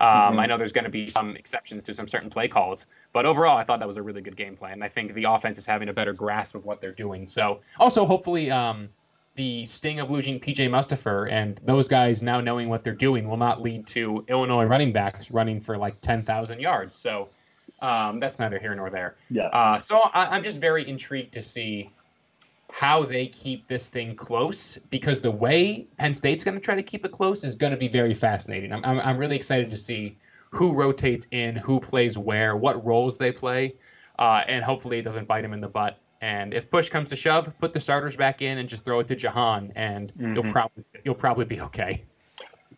[0.00, 0.40] Um, mm-hmm.
[0.40, 3.58] I know there's going to be some exceptions to some certain play calls, but overall,
[3.58, 4.82] I thought that was a really good game plan.
[4.82, 7.28] I think the offense is having a better grasp of what they're doing.
[7.28, 8.88] So, also, hopefully, um,
[9.34, 13.36] the sting of losing PJ Mustipher and those guys now knowing what they're doing will
[13.36, 16.96] not lead to Illinois running backs running for like 10,000 yards.
[16.96, 17.28] So,
[17.82, 19.16] um, that's neither here nor there.
[19.28, 19.48] Yeah.
[19.48, 21.90] Uh, so I, am just very intrigued to see
[22.72, 26.82] how they keep this thing close because the way Penn State's going to try to
[26.82, 28.72] keep it close is going to be very fascinating.
[28.72, 30.16] I'm, I'm, I'm, really excited to see
[30.50, 33.74] who rotates in, who plays where, what roles they play,
[34.18, 35.98] uh, and hopefully it doesn't bite them in the butt.
[36.20, 39.08] And if push comes to shove, put the starters back in and just throw it
[39.08, 40.34] to Jahan, and mm-hmm.
[40.34, 42.04] you'll probably you'll probably be okay.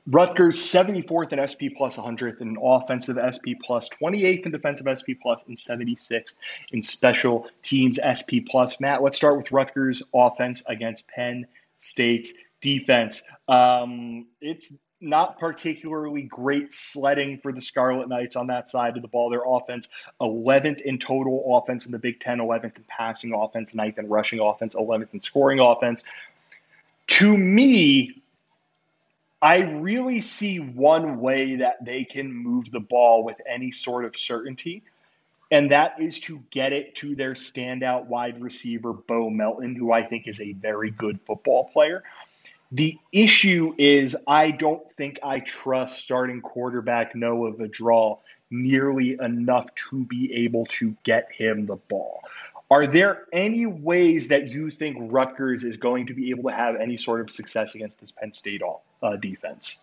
[0.06, 5.44] Rutgers 74th in SP plus 100th in offensive SP plus, 28th in defensive SP plus,
[5.46, 6.34] and 76th
[6.72, 8.80] in special teams SP plus.
[8.80, 13.22] Matt, let's start with Rutgers offense against Penn State's defense.
[13.46, 19.08] Um, it's not particularly great sledding for the Scarlet Knights on that side of the
[19.08, 19.30] ball.
[19.30, 19.88] Their offense,
[20.20, 24.40] 11th in total offense in the Big Ten, 11th in passing offense, 9th in rushing
[24.40, 26.04] offense, 11th in scoring offense.
[27.08, 28.21] To me,
[29.42, 34.16] I really see one way that they can move the ball with any sort of
[34.16, 34.84] certainty,
[35.50, 40.04] and that is to get it to their standout wide receiver, Bo Melton, who I
[40.04, 42.04] think is a very good football player.
[42.70, 50.04] The issue is, I don't think I trust starting quarterback Noah Vedral nearly enough to
[50.04, 52.22] be able to get him the ball.
[52.72, 56.74] Are there any ways that you think Rutgers is going to be able to have
[56.76, 58.62] any sort of success against this Penn State
[59.02, 59.80] uh, defense?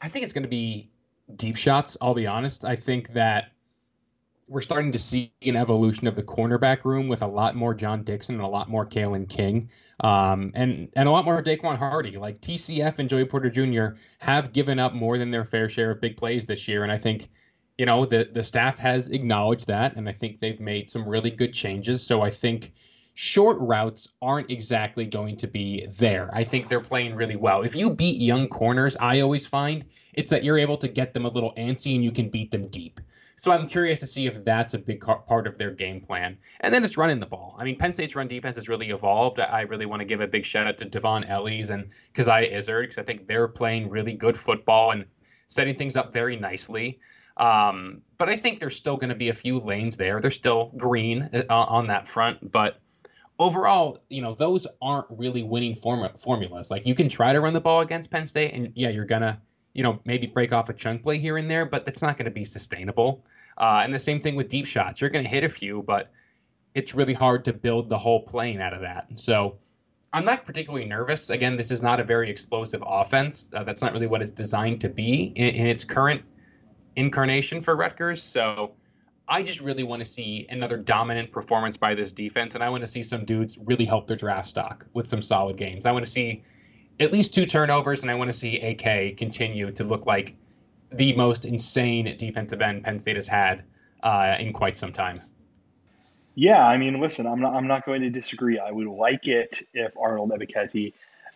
[0.00, 0.88] I think it's going to be
[1.36, 1.98] deep shots.
[2.00, 2.64] I'll be honest.
[2.64, 3.52] I think that
[4.48, 8.04] we're starting to see an evolution of the cornerback room with a lot more John
[8.04, 9.68] Dixon and a lot more Kalen King,
[10.00, 12.16] um, and and a lot more Daequan Hardy.
[12.16, 13.98] Like TCF and Joey Porter Jr.
[14.18, 16.96] have given up more than their fair share of big plays this year, and I
[16.96, 17.28] think
[17.78, 21.30] you know, the the staff has acknowledged that, and I think they've made some really
[21.30, 22.04] good changes.
[22.04, 22.72] So I think
[23.14, 26.28] short routes aren't exactly going to be there.
[26.32, 27.62] I think they're playing really well.
[27.62, 31.24] If you beat young corners, I always find it's that you're able to get them
[31.24, 33.00] a little antsy and you can beat them deep.
[33.34, 36.36] So I'm curious to see if that's a big part of their game plan.
[36.60, 37.54] And then it's running the ball.
[37.58, 39.38] I mean, Penn State's run defense has really evolved.
[39.38, 42.88] I really want to give a big shout out to D'Von Ellies and Coziah Izzard
[42.88, 45.04] because I think they're playing really good football and
[45.46, 46.98] setting things up very nicely.
[47.38, 50.20] Um, but I think there's still going to be a few lanes there.
[50.20, 52.80] They're still green uh, on that front, but
[53.38, 56.70] overall, you know, those aren't really winning form- formulas.
[56.70, 59.40] Like you can try to run the ball against Penn State, and yeah, you're gonna,
[59.72, 62.24] you know, maybe break off a chunk play here and there, but that's not going
[62.24, 63.24] to be sustainable.
[63.56, 65.00] Uh, and the same thing with deep shots.
[65.00, 66.10] You're going to hit a few, but
[66.74, 69.06] it's really hard to build the whole plane out of that.
[69.16, 69.58] So
[70.12, 71.30] I'm not particularly nervous.
[71.30, 73.50] Again, this is not a very explosive offense.
[73.52, 76.22] Uh, that's not really what it's designed to be in, in its current
[76.98, 78.22] incarnation for Rutgers.
[78.22, 78.72] So
[79.28, 82.82] I just really want to see another dominant performance by this defense, and I want
[82.82, 85.86] to see some dudes really help their draft stock with some solid games.
[85.86, 86.42] I want to see
[86.98, 90.34] at least two turnovers, and I want to see AK continue to look like
[90.90, 93.62] the most insane defensive end Penn State has had
[94.02, 95.20] uh, in quite some time.
[96.34, 98.58] Yeah, I mean, listen, I'm not, I'm not going to disagree.
[98.58, 100.94] I would like it if Arnold Ebiketie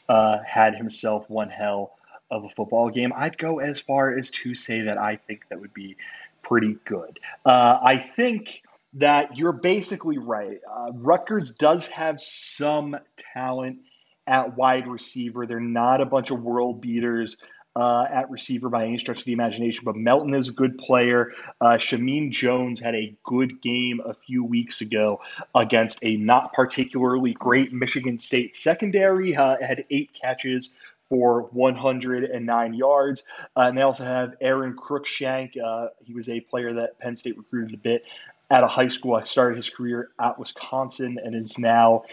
[0.09, 1.93] uh, had himself one hell
[2.33, 5.61] of a football game, I'd go as far as to say that I think that
[5.61, 5.97] would be
[6.43, 7.19] pretty good.
[7.45, 8.63] Uh, I think
[8.95, 10.61] that you're basically right.
[10.69, 12.97] Uh, Rutgers does have some
[13.35, 13.81] talent
[14.27, 15.47] at wide receiver.
[15.47, 17.37] They're not a bunch of world beaters.
[17.75, 21.33] Uh, at receiver by any stretch of the imagination, but Melton is a good player.
[21.59, 25.23] Uh, Shameen Jones had a good game a few weeks ago
[25.55, 29.35] against a not particularly great Michigan State secondary.
[29.35, 30.71] Uh, had eight catches
[31.13, 33.23] for 109 yards.
[33.55, 35.63] Uh, and they also have Aron Cruickshank.
[35.63, 38.05] Uh, he was a player that Penn State recruited a bit
[38.51, 39.15] at a high school.
[39.15, 42.05] I started his career at Wisconsin and is now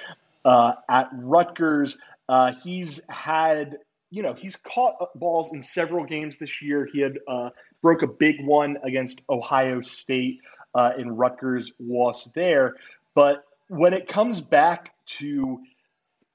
[0.44, 1.98] uh, at Rutgers.
[2.28, 3.78] Uh, he's had
[4.12, 6.88] you know, he's caught balls in several games this year.
[6.92, 10.42] He had uh, broke a big one against Ohio State
[10.74, 12.76] uh, in Rutgers loss there.
[13.14, 15.60] But when it comes back to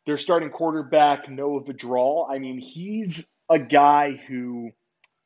[0.07, 4.73] their starting quarterback, Noah Vedral, I mean, he's a guy who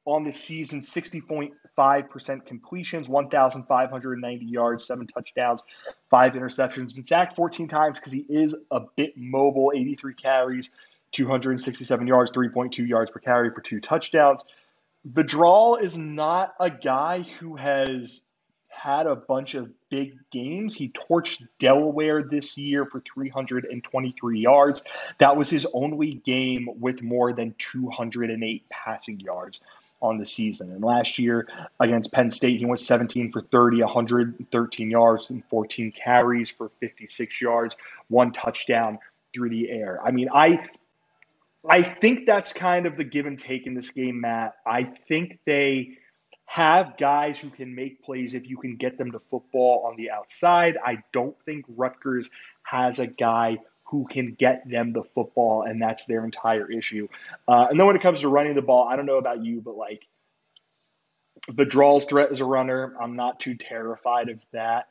[0.05, 5.63] on the season 60.5% completions, 1,590 yards, seven touchdowns,
[6.09, 6.95] five interceptions.
[6.95, 10.71] Been sacked 14 times because he is a bit mobile, 83 carries,
[11.13, 14.43] 267 yards, 3.2 yards per carry for two touchdowns.
[15.07, 18.23] Vedral is not a guy who has
[18.79, 20.75] had a bunch of big games.
[20.75, 24.83] He torched Delaware this year for 323 yards.
[25.19, 29.61] That was his only game with more than 208 passing yards
[30.01, 30.71] on the season.
[30.71, 31.49] And last year
[31.81, 37.41] against Penn State, he went 17 for 30, 113 yards, and 14 carries for 56
[37.41, 37.77] yards,
[38.09, 39.01] one touchdown
[39.35, 39.99] through the air.
[40.05, 40.69] I mean, I
[41.69, 44.55] I think that's kind of the give and take in this game, Matt.
[44.65, 45.99] I think they
[46.49, 50.11] have guys who can make plays if you can get them to football on the
[50.11, 50.79] outside.
[50.83, 52.31] I don't think Rutgers
[52.63, 57.07] has a guy who can get them the football, and that's their entire issue.
[57.47, 59.61] Uh, and then when it comes to running the ball, I don't know about you,
[59.61, 60.07] but like
[61.51, 64.89] Vedral's threat as a runner, I'm not too terrified of that.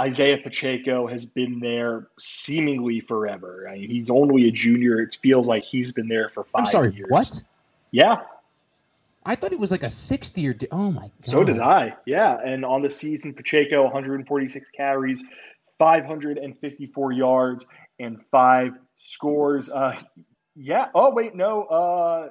[0.00, 3.68] Isaiah Pacheco has been there seemingly forever.
[3.68, 5.00] I mean, he's only a junior.
[5.00, 7.10] It feels like he's been there for 5 I'm sorry, years.
[7.10, 7.42] what?
[7.90, 8.22] Yeah.
[9.24, 10.56] I thought it was like a 60 or.
[10.70, 11.12] Oh my god.
[11.20, 11.94] So did I.
[12.06, 12.38] Yeah.
[12.44, 15.22] And on the season, Pacheco 146 carries,
[15.78, 17.66] 554 yards,
[17.98, 19.70] and five scores.
[19.70, 19.96] Uh,
[20.56, 20.88] yeah.
[20.94, 21.64] Oh wait, no.
[21.64, 22.30] Uh,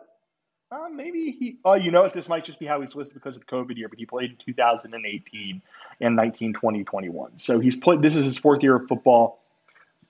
[0.71, 1.57] uh, maybe he.
[1.65, 2.13] Oh, you know what?
[2.13, 4.31] This might just be how he's listed because of the COVID year, but he played
[4.31, 5.61] in 2018
[5.99, 7.37] and 19, 20, 21.
[7.37, 8.01] So he's played.
[8.01, 9.41] This is his fourth year of football.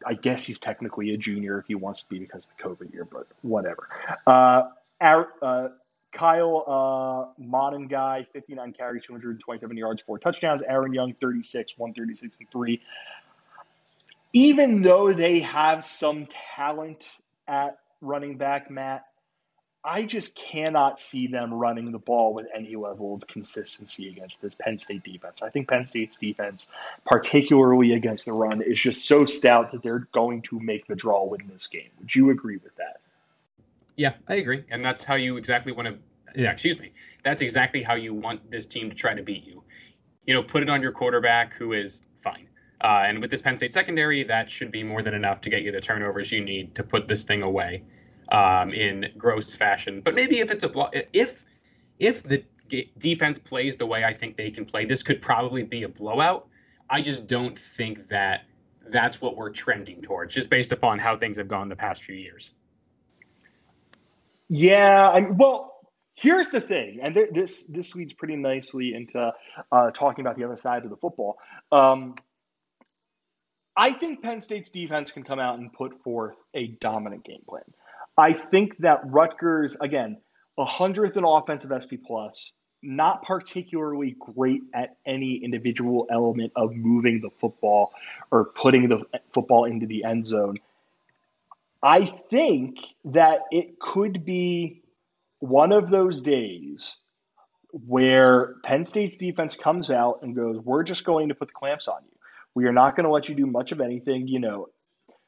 [0.05, 2.93] I guess he's technically a junior if he wants to be because of the COVID
[2.93, 3.87] year, but whatever.
[4.25, 4.63] Uh,
[4.99, 5.67] our, uh,
[6.11, 6.63] Kyle
[7.37, 10.61] uh, Monangai, 59 carries, 227 yards, four touchdowns.
[10.61, 12.81] Aaron Young, 36, 136 and three.
[14.33, 17.09] Even though they have some talent
[17.47, 19.05] at running back, Matt,
[19.83, 24.53] I just cannot see them running the ball with any level of consistency against this
[24.53, 25.41] Penn State defense.
[25.41, 26.71] I think Penn State's defense,
[27.03, 31.25] particularly against the run, is just so stout that they're going to make the draw
[31.25, 31.89] win this game.
[31.99, 32.90] Would you agree with that?
[34.01, 35.95] Yeah, I agree, and that's how you exactly want to.
[36.35, 36.91] Yeah, excuse me.
[37.23, 39.61] That's exactly how you want this team to try to beat you.
[40.25, 42.47] You know, put it on your quarterback, who is fine.
[42.83, 45.61] Uh, and with this Penn State secondary, that should be more than enough to get
[45.61, 47.83] you the turnovers you need to put this thing away
[48.31, 50.01] um, in gross fashion.
[50.01, 51.45] But maybe if it's a blo- if
[51.99, 52.43] if the
[52.97, 56.47] defense plays the way I think they can play, this could probably be a blowout.
[56.89, 58.45] I just don't think that
[58.89, 62.15] that's what we're trending towards, just based upon how things have gone the past few
[62.15, 62.51] years.
[64.53, 65.71] Yeah, I well,
[66.15, 69.31] here's the thing, and th- this this leads pretty nicely into
[69.71, 71.37] uh, talking about the other side of the football.
[71.71, 72.15] Um,
[73.77, 77.63] I think Penn State's defense can come out and put forth a dominant game plan.
[78.17, 80.17] I think that Rutgers, again,
[80.57, 82.51] a hundredth in offensive SP plus,
[82.83, 87.93] not particularly great at any individual element of moving the football
[88.31, 90.57] or putting the football into the end zone.
[91.83, 94.83] I think that it could be
[95.39, 96.99] one of those days
[97.71, 101.87] where Penn State's defense comes out and goes, We're just going to put the clamps
[101.87, 102.17] on you.
[102.53, 104.27] We are not going to let you do much of anything.
[104.27, 104.67] You know,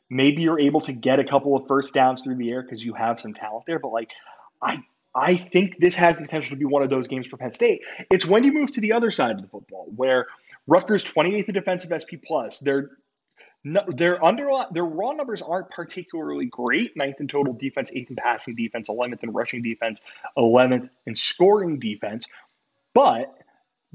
[0.10, 2.94] maybe you're able to get a couple of first downs through the air because you
[2.94, 4.12] have some talent there, but like,
[4.62, 4.84] I
[5.16, 7.82] I think this has the potential to be one of those games for Penn State.
[8.10, 10.26] It's when you move to the other side of the football where
[10.68, 12.60] Rutgers 28th in defensive SP plus.
[12.60, 12.92] They're
[13.64, 16.98] no, their under their raw numbers aren't particularly great.
[16.98, 20.00] Ninth in total defense, eighth in passing defense, eleventh in rushing defense,
[20.36, 22.26] eleventh in scoring defense.
[22.94, 23.34] But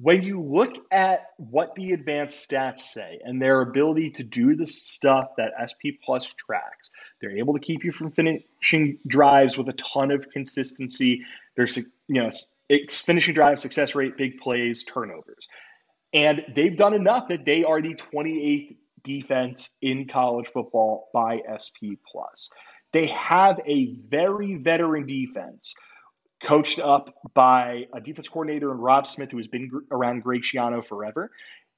[0.00, 4.66] when you look at what the advanced stats say and their ability to do the
[4.66, 9.72] stuff that SP Plus tracks, they're able to keep you from finishing drives with a
[9.72, 11.24] ton of consistency.
[11.56, 12.30] There's, you know,
[12.68, 15.48] it's finishing drive success rate, big plays, turnovers.
[16.14, 22.00] And they've done enough that they are the 28th defense in college football by SP
[22.10, 22.50] plus.
[22.92, 25.74] They have a very veteran defense
[26.42, 30.84] coached up by a defense coordinator in Robb Smith, who has been around Greg Schiano
[30.84, 31.30] forever.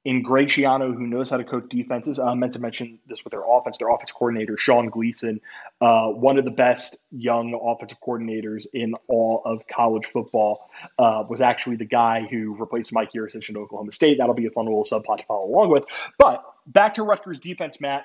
[0.02, 3.33] In Greg Schiano, who knows how to coach defenses, I meant to mention this with
[3.33, 3.76] their offense.
[3.76, 5.42] Their offense coordinator, Sean Gleason,
[5.78, 11.42] uh, one of the best young offensive coordinators in all of college football, uh, was
[11.42, 14.18] actually the guy who replaced Mike Yurcich in Oklahoma State.
[14.18, 15.85] That'll be a fun little subplot to follow along with.
[16.16, 18.04] But back to Rutgers defense, Matt.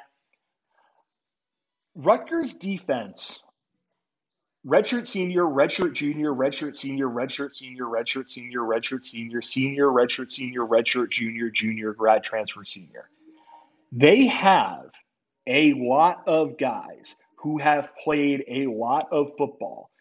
[1.95, 3.41] Rutgers defense
[4.65, 10.61] redshirt senior, redshirt junior, redshirt senior, redshirt senior, redshirt senior, redshirt senior, senior, redshirt senior,
[10.65, 13.09] redshirt junior, junior, grad transfer senior.
[13.91, 14.89] They have
[15.47, 19.91] a lot of guys who have played a lot of football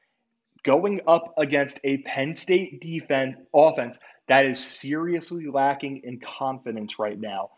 [0.65, 7.21] going up against a Penn State defense offense that is seriously lacking in confidence right
[7.21, 7.51] now.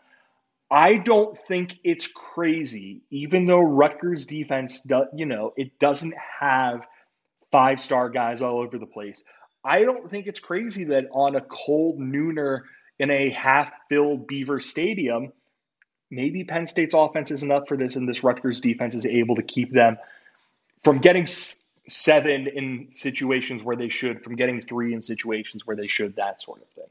[0.69, 6.85] I don't think it's crazy, even though Rutgers defense, do, you know, it doesn't have
[7.51, 9.23] five star guys all over the place.
[9.63, 12.63] I don't think it's crazy that on a cold nooner
[12.99, 15.31] in a half filled Beaver Stadium,
[16.09, 19.43] maybe Penn State's offense is enough for this, and this Rutgers defense is able to
[19.43, 19.97] keep them
[20.83, 25.87] from getting seven in situations where they should, from getting three in situations where they
[25.87, 26.89] should, that sort of thing.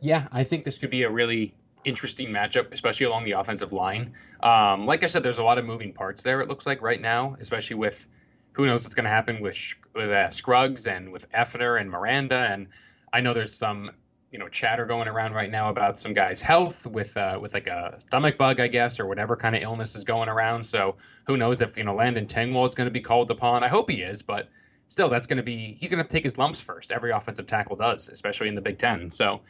[0.00, 1.54] Yeah, I think this could be a really
[1.86, 4.12] interesting matchup, especially along the offensive line.
[4.42, 6.40] Um, like I said, there's a lot of moving parts there.
[6.40, 8.06] It looks like right now, especially with
[8.52, 9.56] who knows what's going to happen with
[9.94, 12.48] with uh, Scruggs and with Effner and Miranda.
[12.52, 12.68] And
[13.12, 13.92] I know there's some
[14.32, 17.68] you know chatter going around right now about some guy's health with uh, with like
[17.68, 20.64] a stomach bug, I guess, or whatever kind of illness is going around.
[20.64, 20.96] So
[21.26, 23.62] who knows if you know Landon Tengwall is going to be called upon?
[23.62, 24.48] I hope he is, but
[24.88, 26.90] still, that's going to be he's going to take his lumps first.
[26.90, 29.10] Every offensive tackle does, especially in the Big Ten.
[29.10, 29.40] So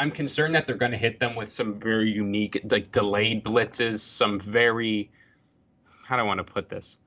[0.00, 4.00] I'm concerned that they're going to hit them with some very unique, like delayed blitzes,
[4.00, 5.10] some very
[6.04, 6.98] how do I want to put this?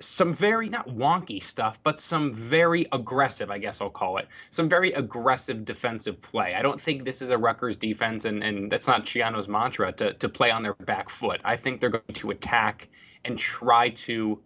[0.00, 4.68] some very not wonky stuff, but some very aggressive, I guess I'll call it, some
[4.68, 6.54] very aggressive defensive play.
[6.54, 10.12] I don't think this is a Rutgers defense, and, and that's not Schiano's mantra to,
[10.14, 11.40] to play on their back foot.
[11.44, 12.88] I think they're going to attack
[13.24, 14.40] and try to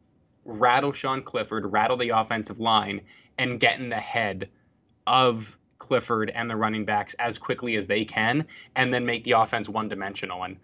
[0.44, 3.00] rattle Sean Clifford, rattle the offensive line,
[3.38, 4.48] and get in the head
[5.06, 9.32] of Clifford and the running backs as quickly as they can, and then make the
[9.32, 10.42] offense one dimensional.
[10.44, 10.56] And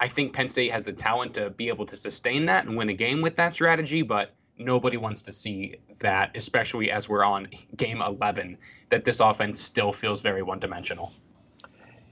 [0.00, 2.88] I think Penn State has the talent to be able to sustain that and win
[2.88, 7.48] a game with that strategy, but nobody wants to see that, especially as we're on
[7.76, 8.58] game 11,
[8.90, 11.12] that this offense still feels very one dimensional.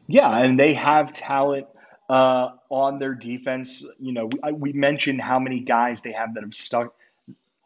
[0.06, 1.66] Yeah, and they have talent
[2.08, 3.84] uh, on their defense.
[3.98, 6.94] You know, we, we, mentioned how many guys they have that have stuck,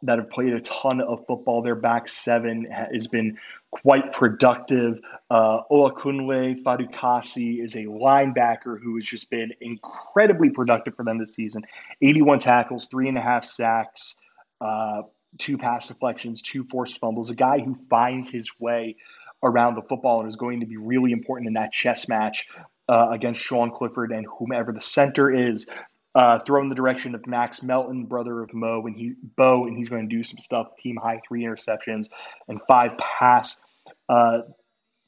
[0.02, 1.60] that have played a ton of football.
[1.60, 3.38] Their back seven has been
[3.70, 5.00] quite productive.
[5.28, 11.34] Uh, Olakunle Fatukasi is a linebacker who has just been incredibly productive for them this
[11.34, 11.64] season.
[12.02, 14.16] 81 tackles, three and a half sacks,
[14.60, 15.02] uh,
[15.38, 18.96] two pass deflections, two forced fumbles, a guy who finds his way
[19.42, 22.48] around the football and is going to be really important in that chess match
[22.88, 25.66] uh, against Sean Clifford and whomever the center is.
[26.12, 29.76] Uh, throw in the direction of Max Melton, brother of Mo, and he Bo, and
[29.76, 30.76] he's going to do some stuff.
[30.76, 32.08] Team high three interceptions
[32.48, 33.60] and five pass
[34.08, 34.40] uh,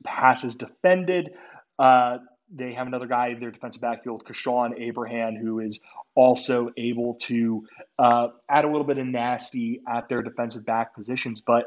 [0.04, 1.30] passes defended.
[1.78, 2.18] Uh,
[2.54, 5.80] they have another guy in their defensive backfield, Kessawn Abraham, who is
[6.14, 7.66] also able to
[7.98, 11.40] uh, add a little bit of nasty at their defensive back positions.
[11.40, 11.66] But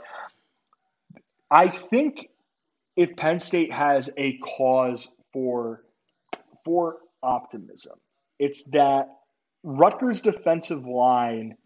[1.50, 2.30] I think
[2.96, 5.84] if Penn State has a cause for
[6.64, 7.98] for optimism,
[8.40, 9.08] it's that
[9.68, 11.58] Rutgers defensive line.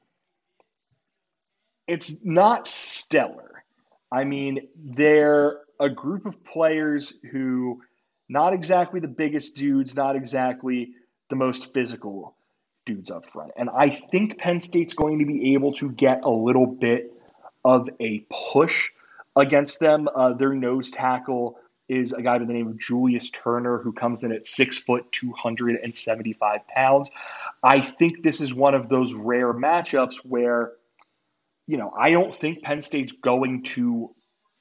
[1.85, 3.63] It's not stellar.
[4.09, 7.81] I mean, they're a group of players who
[8.29, 10.91] not exactly the biggest dudes, not exactly
[11.29, 12.35] the most physical
[12.85, 13.51] dudes up front.
[13.57, 17.11] And I think Penn State's going to be able to get a little bit
[17.65, 18.91] of a push
[19.35, 20.07] against them.
[20.07, 21.59] Uh, their nose tackle
[21.89, 25.11] is a guy by the name of Julius Turner, who comes in at six foot,
[25.11, 27.11] 275 pounds.
[27.61, 30.71] I think this is one of those rare matchups where,
[31.67, 34.11] you know, I don't think Penn State's going to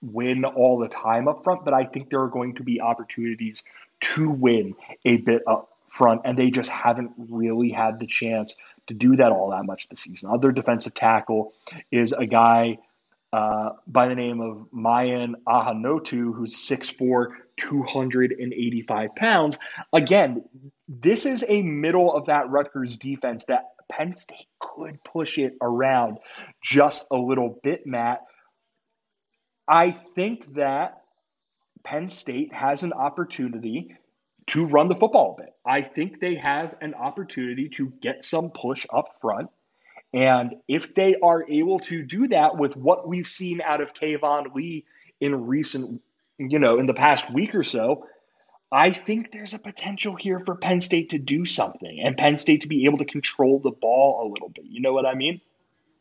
[0.01, 3.63] win all the time up front, but I think there are going to be opportunities
[4.01, 8.95] to win a bit up front, and they just haven't really had the chance to
[8.95, 10.31] do that all that much this season.
[10.31, 11.53] Other defensive tackle
[11.91, 12.79] is a guy
[13.33, 19.59] uh, by the name of Mayan Ahanotu, who's 6'4, 285 pounds.
[19.93, 20.45] Again,
[20.89, 26.19] this is a middle of that Rutgers defense that Penn State could push it around
[26.63, 28.21] just a little bit, Matt.
[29.67, 31.03] I think that
[31.85, 33.97] Penn State has an opportunity
[34.49, 35.53] to run the football a bit.
[35.67, 39.51] I think they have an opportunity to get some push up front.
[40.13, 44.55] And if they are able to do that with what we've seen out of Keyvone
[44.55, 44.85] Lee
[45.21, 46.03] in recent,
[46.39, 48.07] you know, in the past week or so,
[48.71, 52.63] I think there's a potential here for Penn State to do something and Penn State
[52.63, 54.65] to be able to control the ball a little bit.
[54.67, 55.41] You know what I mean?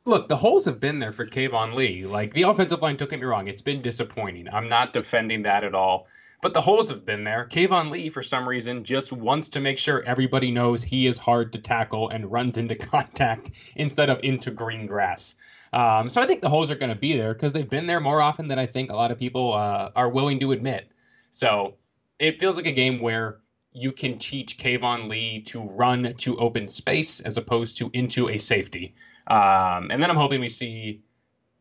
[0.06, 2.06] Look, the holes have been there for Keyvone Lee.
[2.06, 4.48] Like the offensive line, don't get me wrong, it's been disappointing.
[4.50, 6.08] I'm not defending that at all.
[6.42, 7.48] But the holes have been there.
[7.50, 11.54] Keyvone Lee, for some reason, just wants to make sure everybody knows he is hard
[11.54, 15.36] to tackle and runs into contact instead of into green grass.
[15.74, 18.00] Um, so I think the holes are going to be there because they've been there
[18.00, 20.88] more often than I think a lot of people uh, are willing to admit.
[21.32, 21.76] So
[22.20, 23.40] it feels like a game where
[23.74, 28.38] you can teach Keyvone Lee to run to open space as opposed to into a
[28.38, 28.96] safety.
[29.28, 31.02] Um, and then I'm hoping we see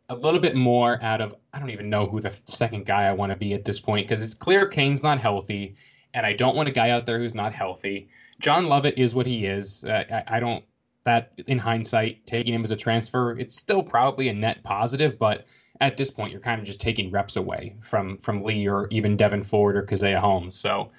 [0.09, 3.13] a little bit more out of I don't even know who the second guy I
[3.13, 5.77] want to be at this point because it's clear Cain's not healthy,
[6.15, 8.09] and I don't want a guy out there who's not healthy.
[8.39, 9.85] John Lovett is what he is.
[9.85, 10.65] Uh, I, I don't
[11.05, 15.47] that in hindsight taking him as a transfer, it's still probably a net positive, but
[15.81, 19.17] at this point you're kind of just taking reps away from from Lee or even
[19.17, 20.55] Devyn Ford or Caziah Holmes.
[20.55, 20.91] So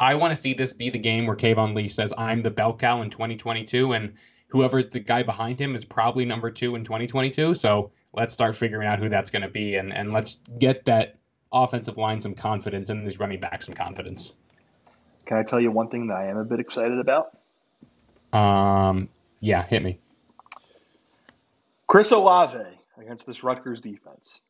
[0.00, 2.76] I want to see this be the game where Keyvone Lee says I'm the bell
[2.76, 4.14] cow in 2022, and
[4.48, 7.54] whoever the guy behind him is probably number two in 2022.
[7.54, 11.16] So let's start figuring out who that's going to be, and and let's get that
[11.52, 14.32] offensive line some confidence and these running back some confidence.
[15.26, 17.36] Can I tell you one thing that I am a bit excited about?
[18.32, 19.08] Um,
[19.40, 19.98] yeah, hit me.
[21.86, 22.58] Chris Olave
[22.98, 24.40] against this Rutgers defense.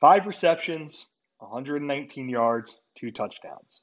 [0.00, 1.08] Five receptions,
[1.38, 3.82] 119 yards, two touchdowns.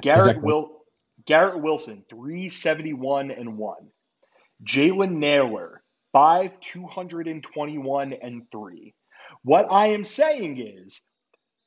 [0.00, 0.44] Garrett exactly.
[0.44, 0.80] Will
[1.26, 3.76] Garrett Wilson, 371 and 1.
[4.64, 5.79] Jalen Nailor,
[6.12, 8.94] 5 221 and 3.
[9.42, 11.00] What I am saying is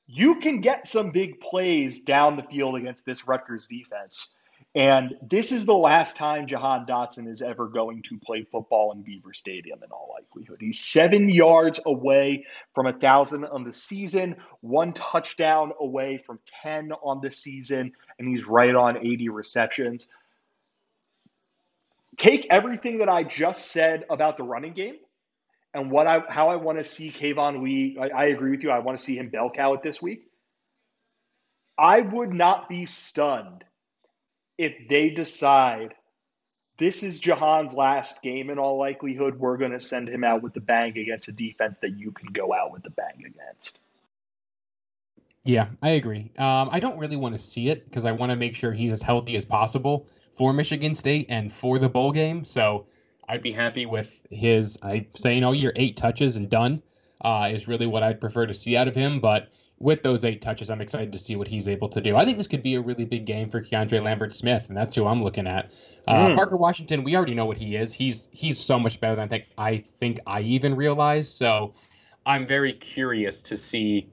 [0.06, 4.30] you can get some big plays down the field against this Rutgers defense.
[4.76, 9.04] And this is the last time Jahan Dotson is ever going to play football in
[9.04, 10.58] Beaver Stadium in all likelihood.
[10.62, 16.92] He's seven yards away from a thousand on the season, one touchdown away from 10
[16.92, 20.08] on the season, and he's right on 80 receptions.
[22.18, 24.98] Take everything that I just said about the running game
[25.74, 27.98] and what I how I want to see Keyvone Lee.
[28.00, 28.72] I, I agree with you.
[28.72, 30.28] I want to see him bell cow it this week.
[31.78, 33.64] I would not be stunned
[34.58, 35.96] if they decide
[36.78, 40.54] this is Jahan's last game in all likelihood, we're going to send him out with
[40.54, 43.80] the bang against a defense that you can go out with the bang against.
[45.44, 46.32] Yeah, I agree.
[46.38, 48.92] Um, I don't really want to see it because I want to make sure he's
[48.92, 52.46] as healthy as possible for Michigan State and for the bowl game.
[52.46, 52.86] So
[53.28, 54.78] I'd be happy with his.
[54.82, 56.82] I say, you know, your eight touches and done
[57.22, 59.20] uh, is really what I'd prefer to see out of him.
[59.20, 62.16] But with those eight touches, I'm excited to see what he's able to do.
[62.16, 64.96] I think this could be a really big game for Keandre Lambert Smith, and that's
[64.96, 65.72] who I'm looking at.
[66.08, 66.36] Uh, mm.
[66.36, 67.94] Parker Washington, we already know what he is.
[67.94, 71.36] He's he's so much better than I think I think I even realized.
[71.36, 71.74] So
[72.26, 74.10] I'm very curious to see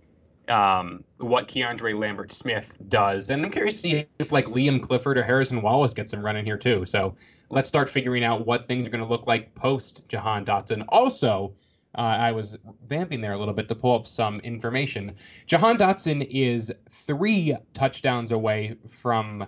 [0.51, 5.16] um, what Keandre Lambert Smith does, and I'm curious to see if like Liam Clifford
[5.16, 6.84] or Harrison Wallace gets some running here too.
[6.86, 7.14] So
[7.48, 10.84] let's start figuring out what things are going to look like post Jahan Dotson.
[10.88, 11.55] Also
[11.96, 15.16] uh, I was vamping there a little bit to pull up some information.
[15.46, 19.46] Jahan Dotson is three touchdowns away from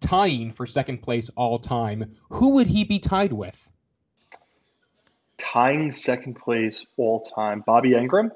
[0.00, 2.16] tying for second place all time.
[2.30, 3.68] Who would he be tied with?
[5.38, 8.30] Tying second place all time, Bobby Engram.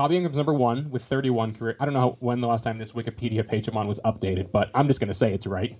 [0.00, 1.76] Bobby Engram's number one with 31 career.
[1.78, 4.70] I don't know when the last time this Wikipedia page I'm on was updated, but
[4.74, 5.76] I'm just going to say it's right.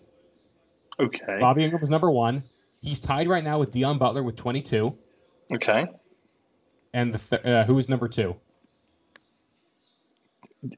[0.99, 1.39] Okay.
[1.41, 2.43] Bobby Engram was number one.
[2.83, 4.95] He's tied right now with Deon Butler with 22.
[5.55, 5.87] Okay.
[6.93, 8.37] And the th- uh, who is number two?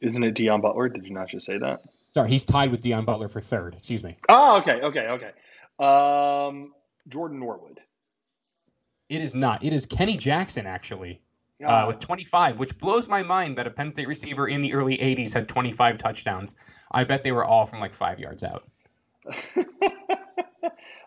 [0.00, 0.88] Isn't it Deon Butler?
[0.88, 1.80] Did you not just say that?
[2.14, 3.74] Sorry, he's tied with Deon Butler for third.
[3.74, 4.18] Excuse me.
[4.28, 5.30] Oh, okay, okay, okay.
[5.84, 6.74] Um,
[7.08, 7.80] Jordan Norwood.
[9.08, 9.64] It is not.
[9.64, 11.20] It is Kenny Jackson actually.
[11.64, 14.96] Uh, with 25, which blows my mind that a Penn State receiver in the early
[14.98, 16.54] 80s had 25 touchdowns.
[16.90, 18.68] I bet they were all from like five yards out.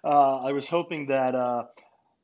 [0.03, 1.65] uh, I was hoping that uh,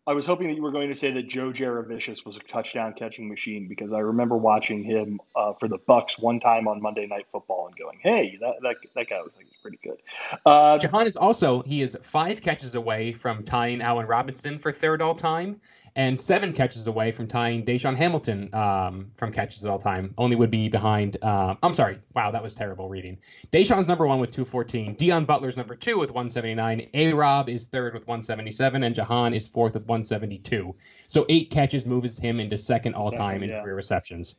[0.08, 2.94] I was hoping that you were going to say that Joe Jurevicius was a touchdown
[2.94, 7.06] catching machine because I remember watching him uh, for the Bucs one time on Monday
[7.06, 9.98] Night Football and going, "Hey, that that, that guy was like pretty good."
[10.44, 15.04] Uh, Jahan is also he is five catches away from tying Allen Robinson for third
[15.04, 15.62] all time,
[15.96, 20.14] and seven catches away from tying DaeSean Hamilton um, from catches at all time.
[20.18, 21.18] Only would be behind.
[21.22, 22.00] Uh, I'm sorry.
[22.16, 23.18] Wow, that was terrible reading.
[23.52, 24.96] DaeSean's number one with 214.
[24.96, 26.90] Deon Butler's number two with 179.
[26.94, 30.74] A Rob is third with 177, and Jahan is fourth with 172.
[31.08, 34.36] So eight catches moves him into second all time in career receptions.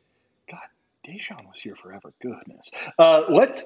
[0.49, 0.59] God,
[1.05, 2.13] DaeSean was here forever.
[2.21, 2.71] Goodness.
[2.97, 3.65] Uh, let's.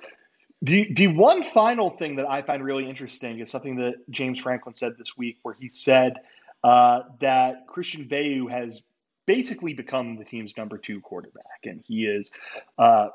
[0.64, 4.74] The, the one final thing that I find really interesting is something that James Franklin
[4.74, 6.18] said this week, where he said
[6.64, 8.82] uh, that Christian Veilleux has
[9.26, 12.32] basically become the team's number two quarterback, and he is
[12.78, 13.10] uh,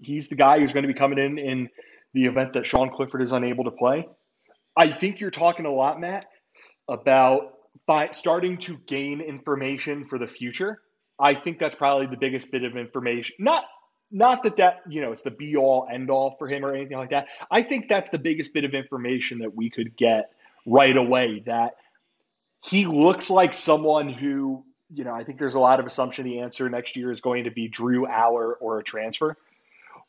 [0.00, 1.68] he's the guy who's going to be coming in in
[2.14, 4.06] the event that Sean Clifford is unable to play.
[4.76, 6.26] I think you're talking a lot, Matt,
[6.88, 7.54] about
[7.86, 10.80] by starting to gain information for the future.
[11.18, 13.36] I think that's probably the biggest bit of information.
[13.38, 13.64] Not
[14.10, 16.96] not that that you know it's the be all end all for him or anything
[16.96, 17.26] like that.
[17.50, 20.30] I think that's the biggest bit of information that we could get
[20.66, 21.42] right away.
[21.46, 21.74] That
[22.62, 26.40] he looks like someone who you know, I think there's a lot of assumption the
[26.40, 29.36] answer next year is going to be Drew Allar or a transfer.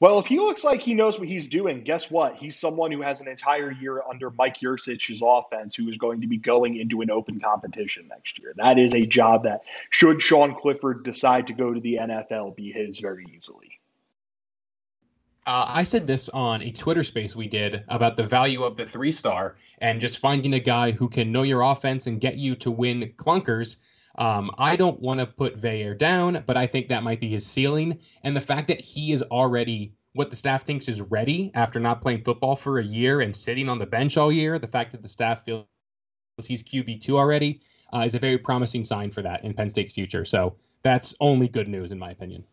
[0.02, 2.36] Well, if he looks like he knows what he's doing, guess what?
[2.36, 6.28] He's someone who has an entire year under Mike Yurcich's offense who is going to
[6.28, 8.54] be going into an open competition next year.
[8.56, 12.72] That is a job that, should Sean Clifford decide to go to the NFL, be
[12.72, 13.79] his very easily.
[15.50, 18.86] Uh, I said this on a Twitter space we did about the value of the
[18.86, 22.54] three star and just finding a guy who can know your offense and get you
[22.58, 23.78] to win clunkers.
[24.20, 27.48] Um, I don't want to put Veilleux down, but I think that might be his
[27.48, 27.98] ceiling.
[28.24, 32.04] And the fact that he is already what the staff thinks is ready after not
[32.04, 35.02] playing football for a year and sitting on the bench all year, the fact that
[35.02, 35.66] the staff feels
[36.44, 37.60] he's QB2 already
[37.92, 40.26] uh, is a very promising sign for that in Penn State's future.
[40.26, 42.44] So that's only good news, in my opinion.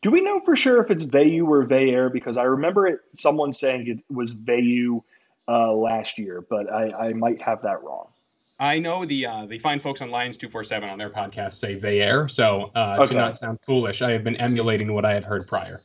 [0.00, 2.12] Do we know for sure if it's Veilleux or Veilleux?
[2.12, 5.02] Because I remember it, someone saying it was Veilleux
[5.48, 8.08] uh, last year, but I, I might have that wrong.
[8.60, 11.54] I know the uh, the fine folks on Lions two four seven on their podcast
[11.54, 13.06] say Veilleux, so uh, okay.
[13.06, 15.80] to not sound foolish, I have been emulating what I had heard prior.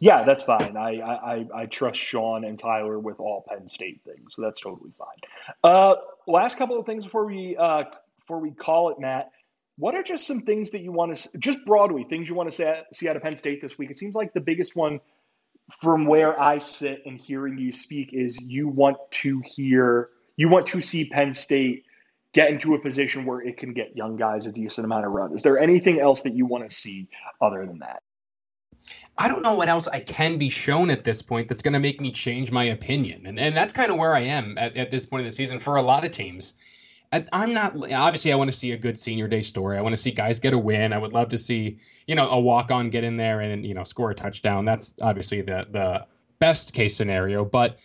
[0.00, 0.76] Yeah, that's fine.
[0.76, 4.90] I, I, I trust Sean and Tyler with all Penn State things, so that's totally
[4.98, 5.16] fine.
[5.62, 5.94] Uh,
[6.26, 7.84] last couple of things before we uh,
[8.18, 9.30] before we call it, Matt.
[9.76, 12.84] What are just some things that you want to just broadly things you want to
[12.92, 13.90] see out of Penn State this week?
[13.90, 15.00] It seems like the biggest one
[15.80, 20.68] from where I sit and hearing you speak is you want to hear you want
[20.68, 21.84] to see Penn State
[22.32, 25.34] get into a position where it can get young guys a decent amount of run.
[25.34, 27.08] Is there anything else that you want to see
[27.40, 28.02] other than that?
[29.16, 31.80] I don't know what else I can be shown at this point that's going to
[31.80, 33.26] make me change my opinion.
[33.26, 35.60] And, and that's kind of where I am at, at this point in the season
[35.60, 36.54] for a lot of teams.
[37.32, 39.76] I'm not obviously I want to see a good senior day story.
[39.76, 40.92] I want to see guys get a win.
[40.92, 43.74] I would love to see, you know, a walk on get in there and, you
[43.74, 44.64] know, score a touchdown.
[44.64, 46.06] That's obviously the the
[46.38, 47.78] best case scenario, but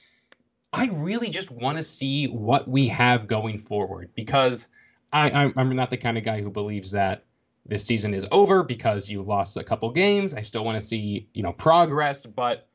[0.71, 4.67] I really just want to see what we have going forward because
[5.11, 7.25] I, I'm not the kind of guy who believes that
[7.65, 10.33] this season is over because you lost a couple games.
[10.33, 12.67] I still want to see, you know, progress, but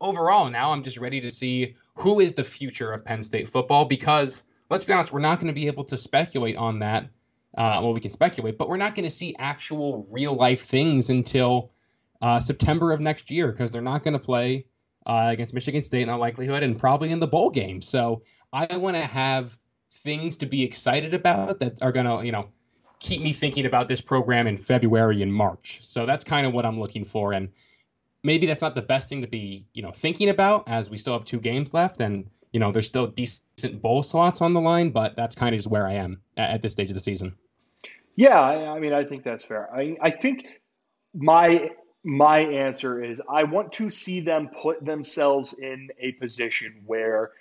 [0.00, 3.84] overall now I'm just ready to see who is the future of Penn State football
[3.84, 7.04] because let's be honest, we're not going to be able to speculate on that.
[7.56, 11.10] Uh, well, we can speculate, but we're not going to see actual real life things
[11.10, 11.72] until
[12.20, 14.66] uh, September of next year because they're not going to play
[15.06, 17.80] uh, against Michigan State in all likelihood and probably in the bowl game.
[17.80, 19.56] So I want to have
[19.92, 22.48] things to be excited about that are going to, you know,
[23.00, 25.80] keep me thinking about this program in February and March.
[25.82, 27.32] So that's kind of what I'm looking for.
[27.32, 27.48] And
[28.22, 31.14] maybe that's not the best thing to be, you know, thinking about as we still
[31.14, 34.90] have two games left and, you know, there's still decent bowl slots on the line,
[34.90, 37.34] but that's kind of just where I am at, at this stage of the season.
[38.16, 39.72] Yeah, I, I mean, I think that's fair.
[39.72, 40.46] I, I think
[41.14, 41.70] my
[42.04, 47.32] my answer is I want to see them put themselves in a position where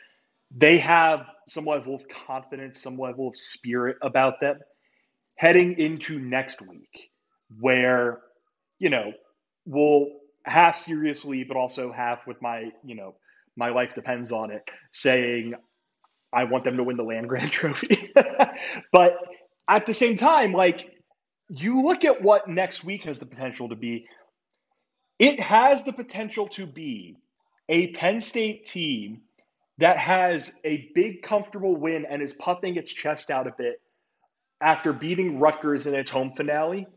[0.55, 4.59] they have some level of confidence, some level of spirit about them
[5.35, 7.11] heading into next week,
[7.59, 8.19] where,
[8.79, 9.13] you know,
[9.65, 10.07] we'll
[10.43, 13.15] half seriously, but also half with my, you know,
[13.57, 15.55] my life depends on it, saying,
[16.31, 18.13] I want them to win the land grant trophy.
[18.91, 19.17] but
[19.67, 20.93] at the same time, like,
[21.49, 24.05] you look at what next week has the potential to be.
[25.17, 27.17] It has the potential to be
[27.69, 29.21] a Penn State team
[29.79, 33.81] that has a big, comfortable win and is puffing its chest out a bit
[34.61, 36.87] after beating Rutgers in its home finale,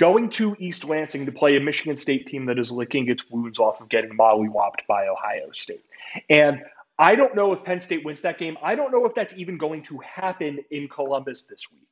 [0.00, 3.58] going to East Lansing to play a Michigan State team that is licking its wounds
[3.58, 5.84] off of getting mollywopped by Ohio State.
[6.30, 6.62] And
[6.98, 8.56] I don't know if Penn State wins that game.
[8.62, 11.86] I don't know if that's even going to happen in Columbus this week.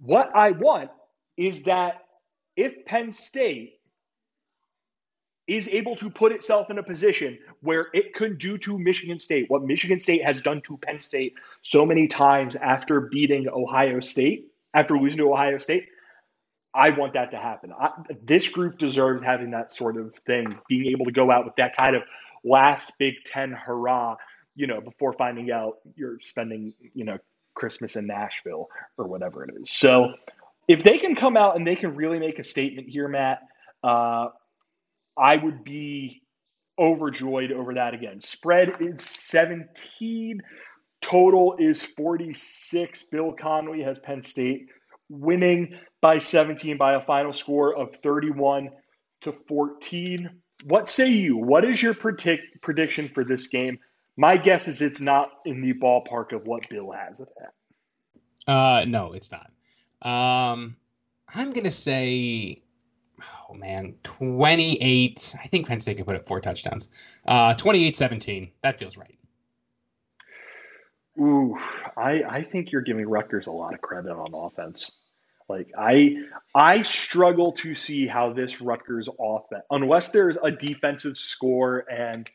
[0.00, 0.90] What I want
[1.36, 2.04] is that
[2.54, 3.74] if Penn State
[5.48, 9.50] is able to put itself in a position where it could do to Michigan State
[9.50, 14.52] what Michigan State has done to Penn State so many times after beating Ohio State,
[14.72, 15.88] after losing to Ohio State.
[16.74, 17.72] I want that to happen.
[17.78, 17.90] I,
[18.22, 21.76] this group deserves having that sort of thing, being able to go out with that
[21.76, 22.02] kind of
[22.44, 24.16] last Big Ten hurrah,
[24.54, 27.18] you know, before finding out you're spending, you know,
[27.54, 29.70] Christmas in Nashville or whatever it is.
[29.70, 30.14] So
[30.66, 33.40] if they can come out and they can really make a statement here, Matt,
[33.84, 34.28] uh,
[35.16, 36.22] I would be
[36.78, 38.20] overjoyed over that again.
[38.20, 40.40] Spread is 17.
[41.02, 43.02] Total is 46.
[43.04, 44.68] Bill Connelly has Penn State
[45.12, 48.70] winning by 17 by a final score of 31
[49.22, 50.30] to 14.
[50.64, 51.36] What say you?
[51.36, 53.78] What is your predict- prediction for this game?
[54.16, 58.52] My guess is it's not in the ballpark of what Bill has it at.
[58.52, 59.50] Uh, no, it's not.
[60.02, 60.76] Um,
[61.32, 62.62] I'm gonna say
[63.52, 65.34] oh man, 28.
[65.42, 66.88] I think Penn State can put up four touchdowns.
[67.26, 68.50] Uh, 28-17.
[68.62, 69.18] That feels right.
[71.18, 71.56] Ooh,
[71.96, 75.01] I, I think you're giving Rutgers a lot of credit on offense.
[75.52, 76.16] Like I
[76.54, 82.28] I struggle to see how this Rutgers offense, unless there's a defensive score and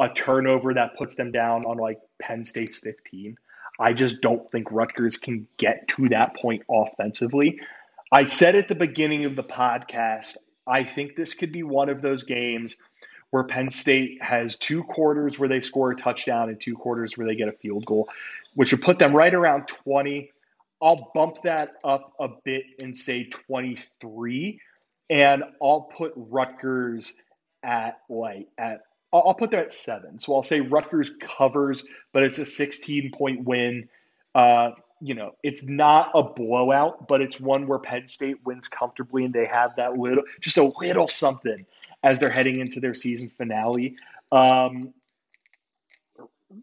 [0.00, 3.36] a turnover that puts them down on like Penn State's 15.
[3.78, 7.60] I just don't think Rutgers can get to that point offensively.
[8.10, 10.36] I said at the beginning of the podcast,
[10.66, 12.76] I think this could be one of those games
[13.30, 17.26] where Penn State has two quarters where they score a touchdown and two quarters where
[17.26, 18.08] they get a field goal,
[18.54, 20.30] which would put them right around 20.
[20.84, 24.60] I'll bump that up a bit and say 23,
[25.08, 27.14] and I'll put Rutgers
[27.62, 30.18] at like at I'll put them at seven.
[30.18, 33.88] So I'll say Rutgers covers, but it's a 16 point win.
[34.34, 39.24] Uh, you know, it's not a blowout, but it's one where Penn State wins comfortably
[39.24, 41.64] and they have that little, just a little something
[42.02, 43.96] as they're heading into their season finale.
[44.32, 44.92] Um,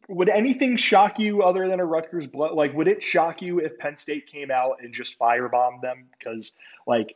[0.07, 2.53] would anything shock you other than a Rutgers blood?
[2.53, 6.07] Like, would it shock you if Penn State came out and just firebombed them?
[6.17, 6.51] Because,
[6.85, 7.15] like,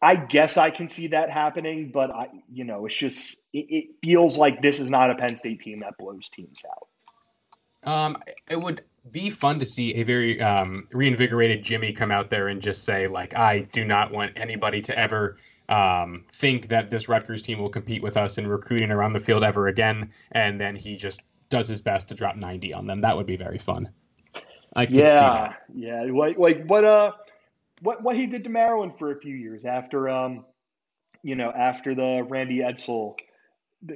[0.00, 3.84] I guess I can see that happening, but I, you know, it's just it, it
[4.02, 6.88] feels like this is not a Penn State team that blows teams out.
[7.84, 8.16] Um,
[8.48, 12.60] it would be fun to see a very um, reinvigorated Jimmy come out there and
[12.60, 15.36] just say, like, I do not want anybody to ever
[15.68, 19.42] um, think that this Rutgers team will compete with us in recruiting around the field
[19.42, 21.20] ever again, and then he just
[21.52, 23.02] does his best to drop 90 on them.
[23.02, 23.90] That would be very fun.
[24.74, 27.12] I yeah, yeah, like like what uh
[27.82, 30.46] what what he did to Maryland for a few years after um
[31.22, 33.18] you know after the Randy Edsall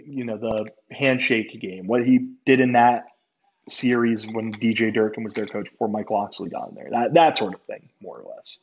[0.05, 3.07] you know the handshake game what he did in that
[3.71, 7.39] series when DJ Durkin was their coach before Mike Locksley got in there that that
[7.39, 8.59] sort of thing more or less.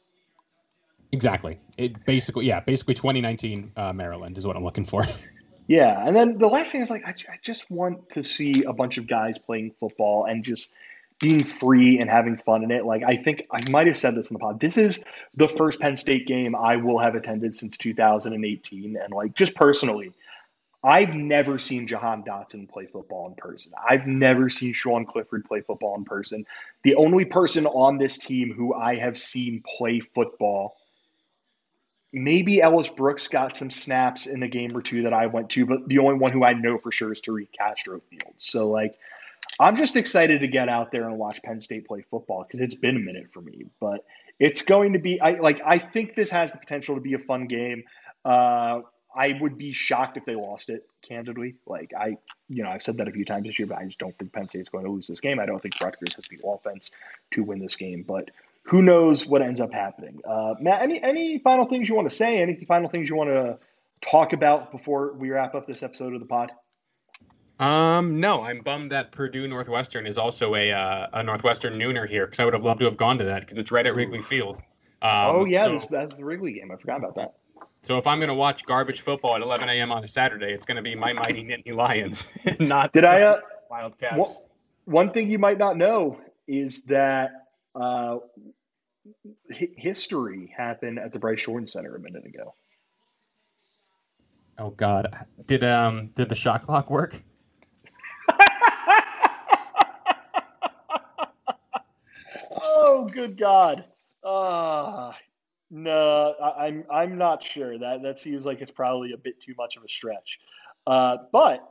[1.11, 1.59] Exactly.
[1.77, 5.05] It basically, yeah, basically 2019 uh, Maryland is what I'm looking for.
[5.67, 8.73] Yeah, and then the last thing is like I, I just want to see a
[8.73, 10.73] bunch of guys playing football and just
[11.19, 12.85] being free and having fun in it.
[12.85, 14.59] Like I think I might have said this in the pod.
[14.59, 15.03] This is
[15.35, 20.11] the first Penn State game I will have attended since 2018, and like just personally,
[20.83, 23.71] I've never seen Jahan Dotson play football in person.
[23.89, 26.45] I've never seen Sean Clifford play football in person.
[26.83, 30.75] The only person on this team who I have seen play football
[32.13, 35.65] Maybe Ellis Brooks got some snaps in a game or two that I went to,
[35.65, 38.45] but the only one who I know for sure is Tariq Castro Fields.
[38.45, 38.95] So, like,
[39.59, 42.75] I'm just excited to get out there and watch Penn State play football because it's
[42.75, 43.65] been a minute for me.
[43.79, 44.05] But
[44.39, 47.19] it's going to be, I like, I think this has the potential to be a
[47.19, 47.83] fun game.
[48.23, 48.81] Uh,
[49.15, 51.55] I would be shocked if they lost it, candidly.
[51.67, 52.17] Like I,
[52.49, 54.33] you know, I've said that a few times this year, but I just don't think
[54.33, 55.39] Penn State's going to lose this game.
[55.39, 56.91] I don't think Rutgers has the offense
[57.31, 58.03] to win this game.
[58.07, 58.31] But
[58.63, 60.19] who knows what ends up happening.
[60.27, 62.41] Uh, Matt, any any final things you want to say?
[62.41, 63.59] Any final things you want to
[64.01, 66.51] talk about before we wrap up this episode of the pod?
[67.59, 72.25] Um, no, I'm bummed that Purdue Northwestern is also a uh, a Northwestern nooner here
[72.25, 74.21] because I would have loved to have gone to that because it's right at Wrigley
[74.21, 74.61] Field.
[75.01, 76.71] Um, oh yeah, so, this, that's the Wrigley game.
[76.71, 77.33] I forgot about that.
[77.83, 79.91] So if I'm going to watch garbage football at 11 a.m.
[79.91, 82.25] on a Saturday, it's going to be my mighty Nittany Lions,
[82.59, 84.41] not did I uh, Wildcats.
[84.85, 87.42] one thing you might not know is that
[87.75, 88.17] uh,
[89.49, 92.55] history happened at the Bryce Jordan Center a minute ago.
[94.57, 95.25] Oh God!
[95.45, 97.21] Did um did the shot clock work?
[102.51, 103.83] oh, good God!
[104.23, 105.11] Uh,
[105.71, 107.79] no, I, I'm I'm not sure.
[107.79, 110.39] That that seems like it's probably a bit too much of a stretch.
[110.85, 111.67] Uh, but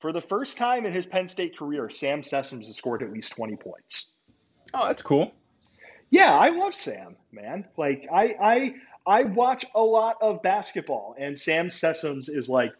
[0.00, 3.32] for the first time in his Penn State career, Sam Sessoms has scored at least
[3.32, 4.12] 20 points.
[4.74, 5.32] Oh, that's cool.
[6.10, 7.66] Yeah, I love Sam, man.
[7.76, 8.74] Like I I
[9.06, 12.72] I watch a lot of basketball, and Sam Sessoms is like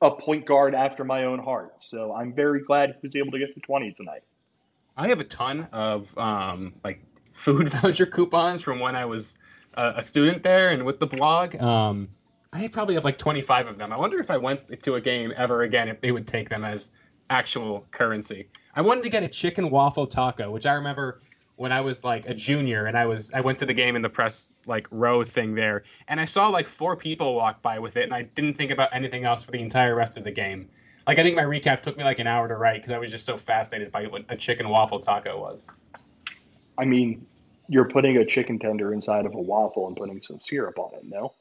[0.00, 1.82] a point guard after my own heart.
[1.82, 4.22] So I'm very glad he was able to get to 20 tonight.
[4.96, 7.02] I have a ton of um, like
[7.32, 9.36] food voucher coupons from when I was
[9.74, 11.60] a, a student there and with the blog.
[11.60, 12.08] Um,
[12.52, 13.92] I probably have like 25 of them.
[13.92, 16.64] I wonder if I went to a game ever again if they would take them
[16.64, 16.90] as
[17.30, 18.48] actual currency.
[18.76, 21.20] I wanted to get a chicken waffle taco, which I remember
[21.56, 24.02] when I was like a junior and I was I went to the game in
[24.02, 27.96] the press like row thing there and I saw like four people walk by with
[27.96, 30.68] it and I didn't think about anything else for the entire rest of the game.
[31.06, 33.10] Like I think my recap took me like an hour to write because I was
[33.10, 35.64] just so fascinated by what a chicken waffle taco was.
[36.76, 37.24] I mean,
[37.68, 41.04] you're putting a chicken tender inside of a waffle and putting some syrup on it,
[41.04, 41.32] no?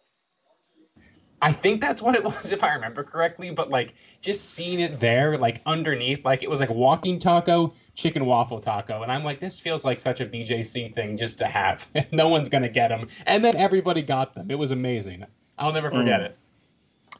[1.44, 3.52] I think that's what it was, if I remember correctly.
[3.52, 8.26] But like just seeing it there, like underneath, like it was like walking taco, chicken
[8.26, 11.88] waffle taco, and I'm like, this feels like such a BJC thing just to have.
[12.12, 14.50] no one's gonna get them, and then everybody got them.
[14.50, 15.26] It was amazing.
[15.58, 16.26] I'll never forget mm.
[16.26, 16.38] it.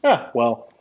[0.02, 0.72] Yeah, well,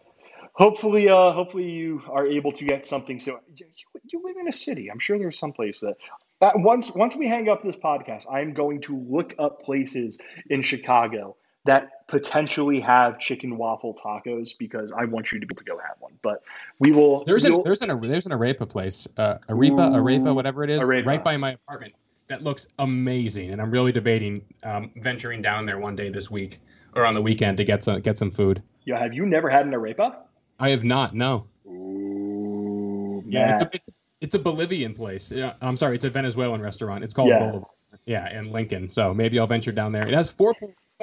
[0.54, 3.20] hopefully, uh, hopefully you are able to get something.
[3.20, 3.66] So you,
[4.06, 4.89] you live in a city.
[4.89, 5.98] I'm sure there's some place that
[6.41, 10.20] Uh, once once we hang up this podcast, I'm going to look up places
[10.50, 11.36] in Chicago
[11.66, 15.78] that potentially have chicken waffle tacos because I want you to be able to go
[15.78, 16.14] have one.
[16.22, 16.43] But
[16.80, 17.24] we will.
[17.24, 20.82] There's we'll, an there's an there's an arepa place, uh, arepa arepa whatever it is,
[20.82, 21.05] Arepa.
[21.05, 21.93] right by my apartment.
[22.28, 26.59] That looks amazing, and I'm really debating um, venturing down there one day this week
[26.95, 28.61] or on the weekend to get some get some food.
[28.86, 30.16] Yeah, have you never had an arepa?
[30.59, 31.16] I have not.
[31.16, 31.47] No.
[31.68, 33.89] Ooh, Yeah, it's a it's,
[34.22, 35.32] it's a Bolivian place.
[35.32, 37.03] Yeah, I'm sorry, it's a Venezuelan restaurant.
[37.03, 37.39] It's called Yeah.
[37.39, 37.68] Bolivar.
[38.05, 38.89] Yeah, in Lincoln.
[38.89, 40.05] So maybe I'll venture down there.
[40.05, 40.30] It has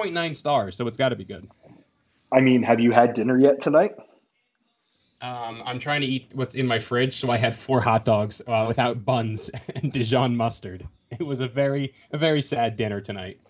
[0.00, 1.48] 4.9 stars, so it's got to be good.
[2.32, 3.94] I mean, have you had dinner yet tonight?
[5.20, 8.40] Um, I'm trying to eat what's in my fridge, so I had four hot dogs
[8.46, 10.86] uh, without buns and Dijon mustard.
[11.10, 13.40] It was a very a very sad dinner tonight.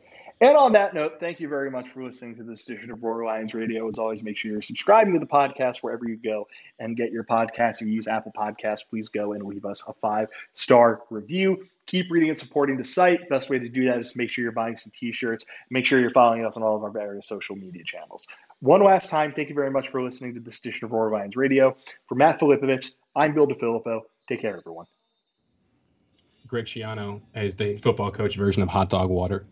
[0.43, 3.25] And on that note, thank you very much for listening to this edition of Roar
[3.25, 3.87] Lions Radio.
[3.89, 7.25] As always, make sure you're subscribing to the podcast wherever you go and get your
[7.25, 7.83] podcast.
[7.83, 11.69] If you use Apple Podcasts, please go and leave us a five star review.
[11.85, 13.29] Keep reading and supporting the site.
[13.29, 15.45] Best way to do that is make sure you're buying some t shirts.
[15.69, 18.27] Make sure you're following us on all of our various social media channels.
[18.61, 21.37] One last time, thank you very much for listening to this edition of Roar Lions
[21.37, 21.77] Radio.
[22.09, 24.03] For Matt Filipovitz, I'm Bill DeFilippo.
[24.27, 24.87] Take care, everyone.
[26.47, 29.45] Greg Schiano is the football coach version of hot dog water.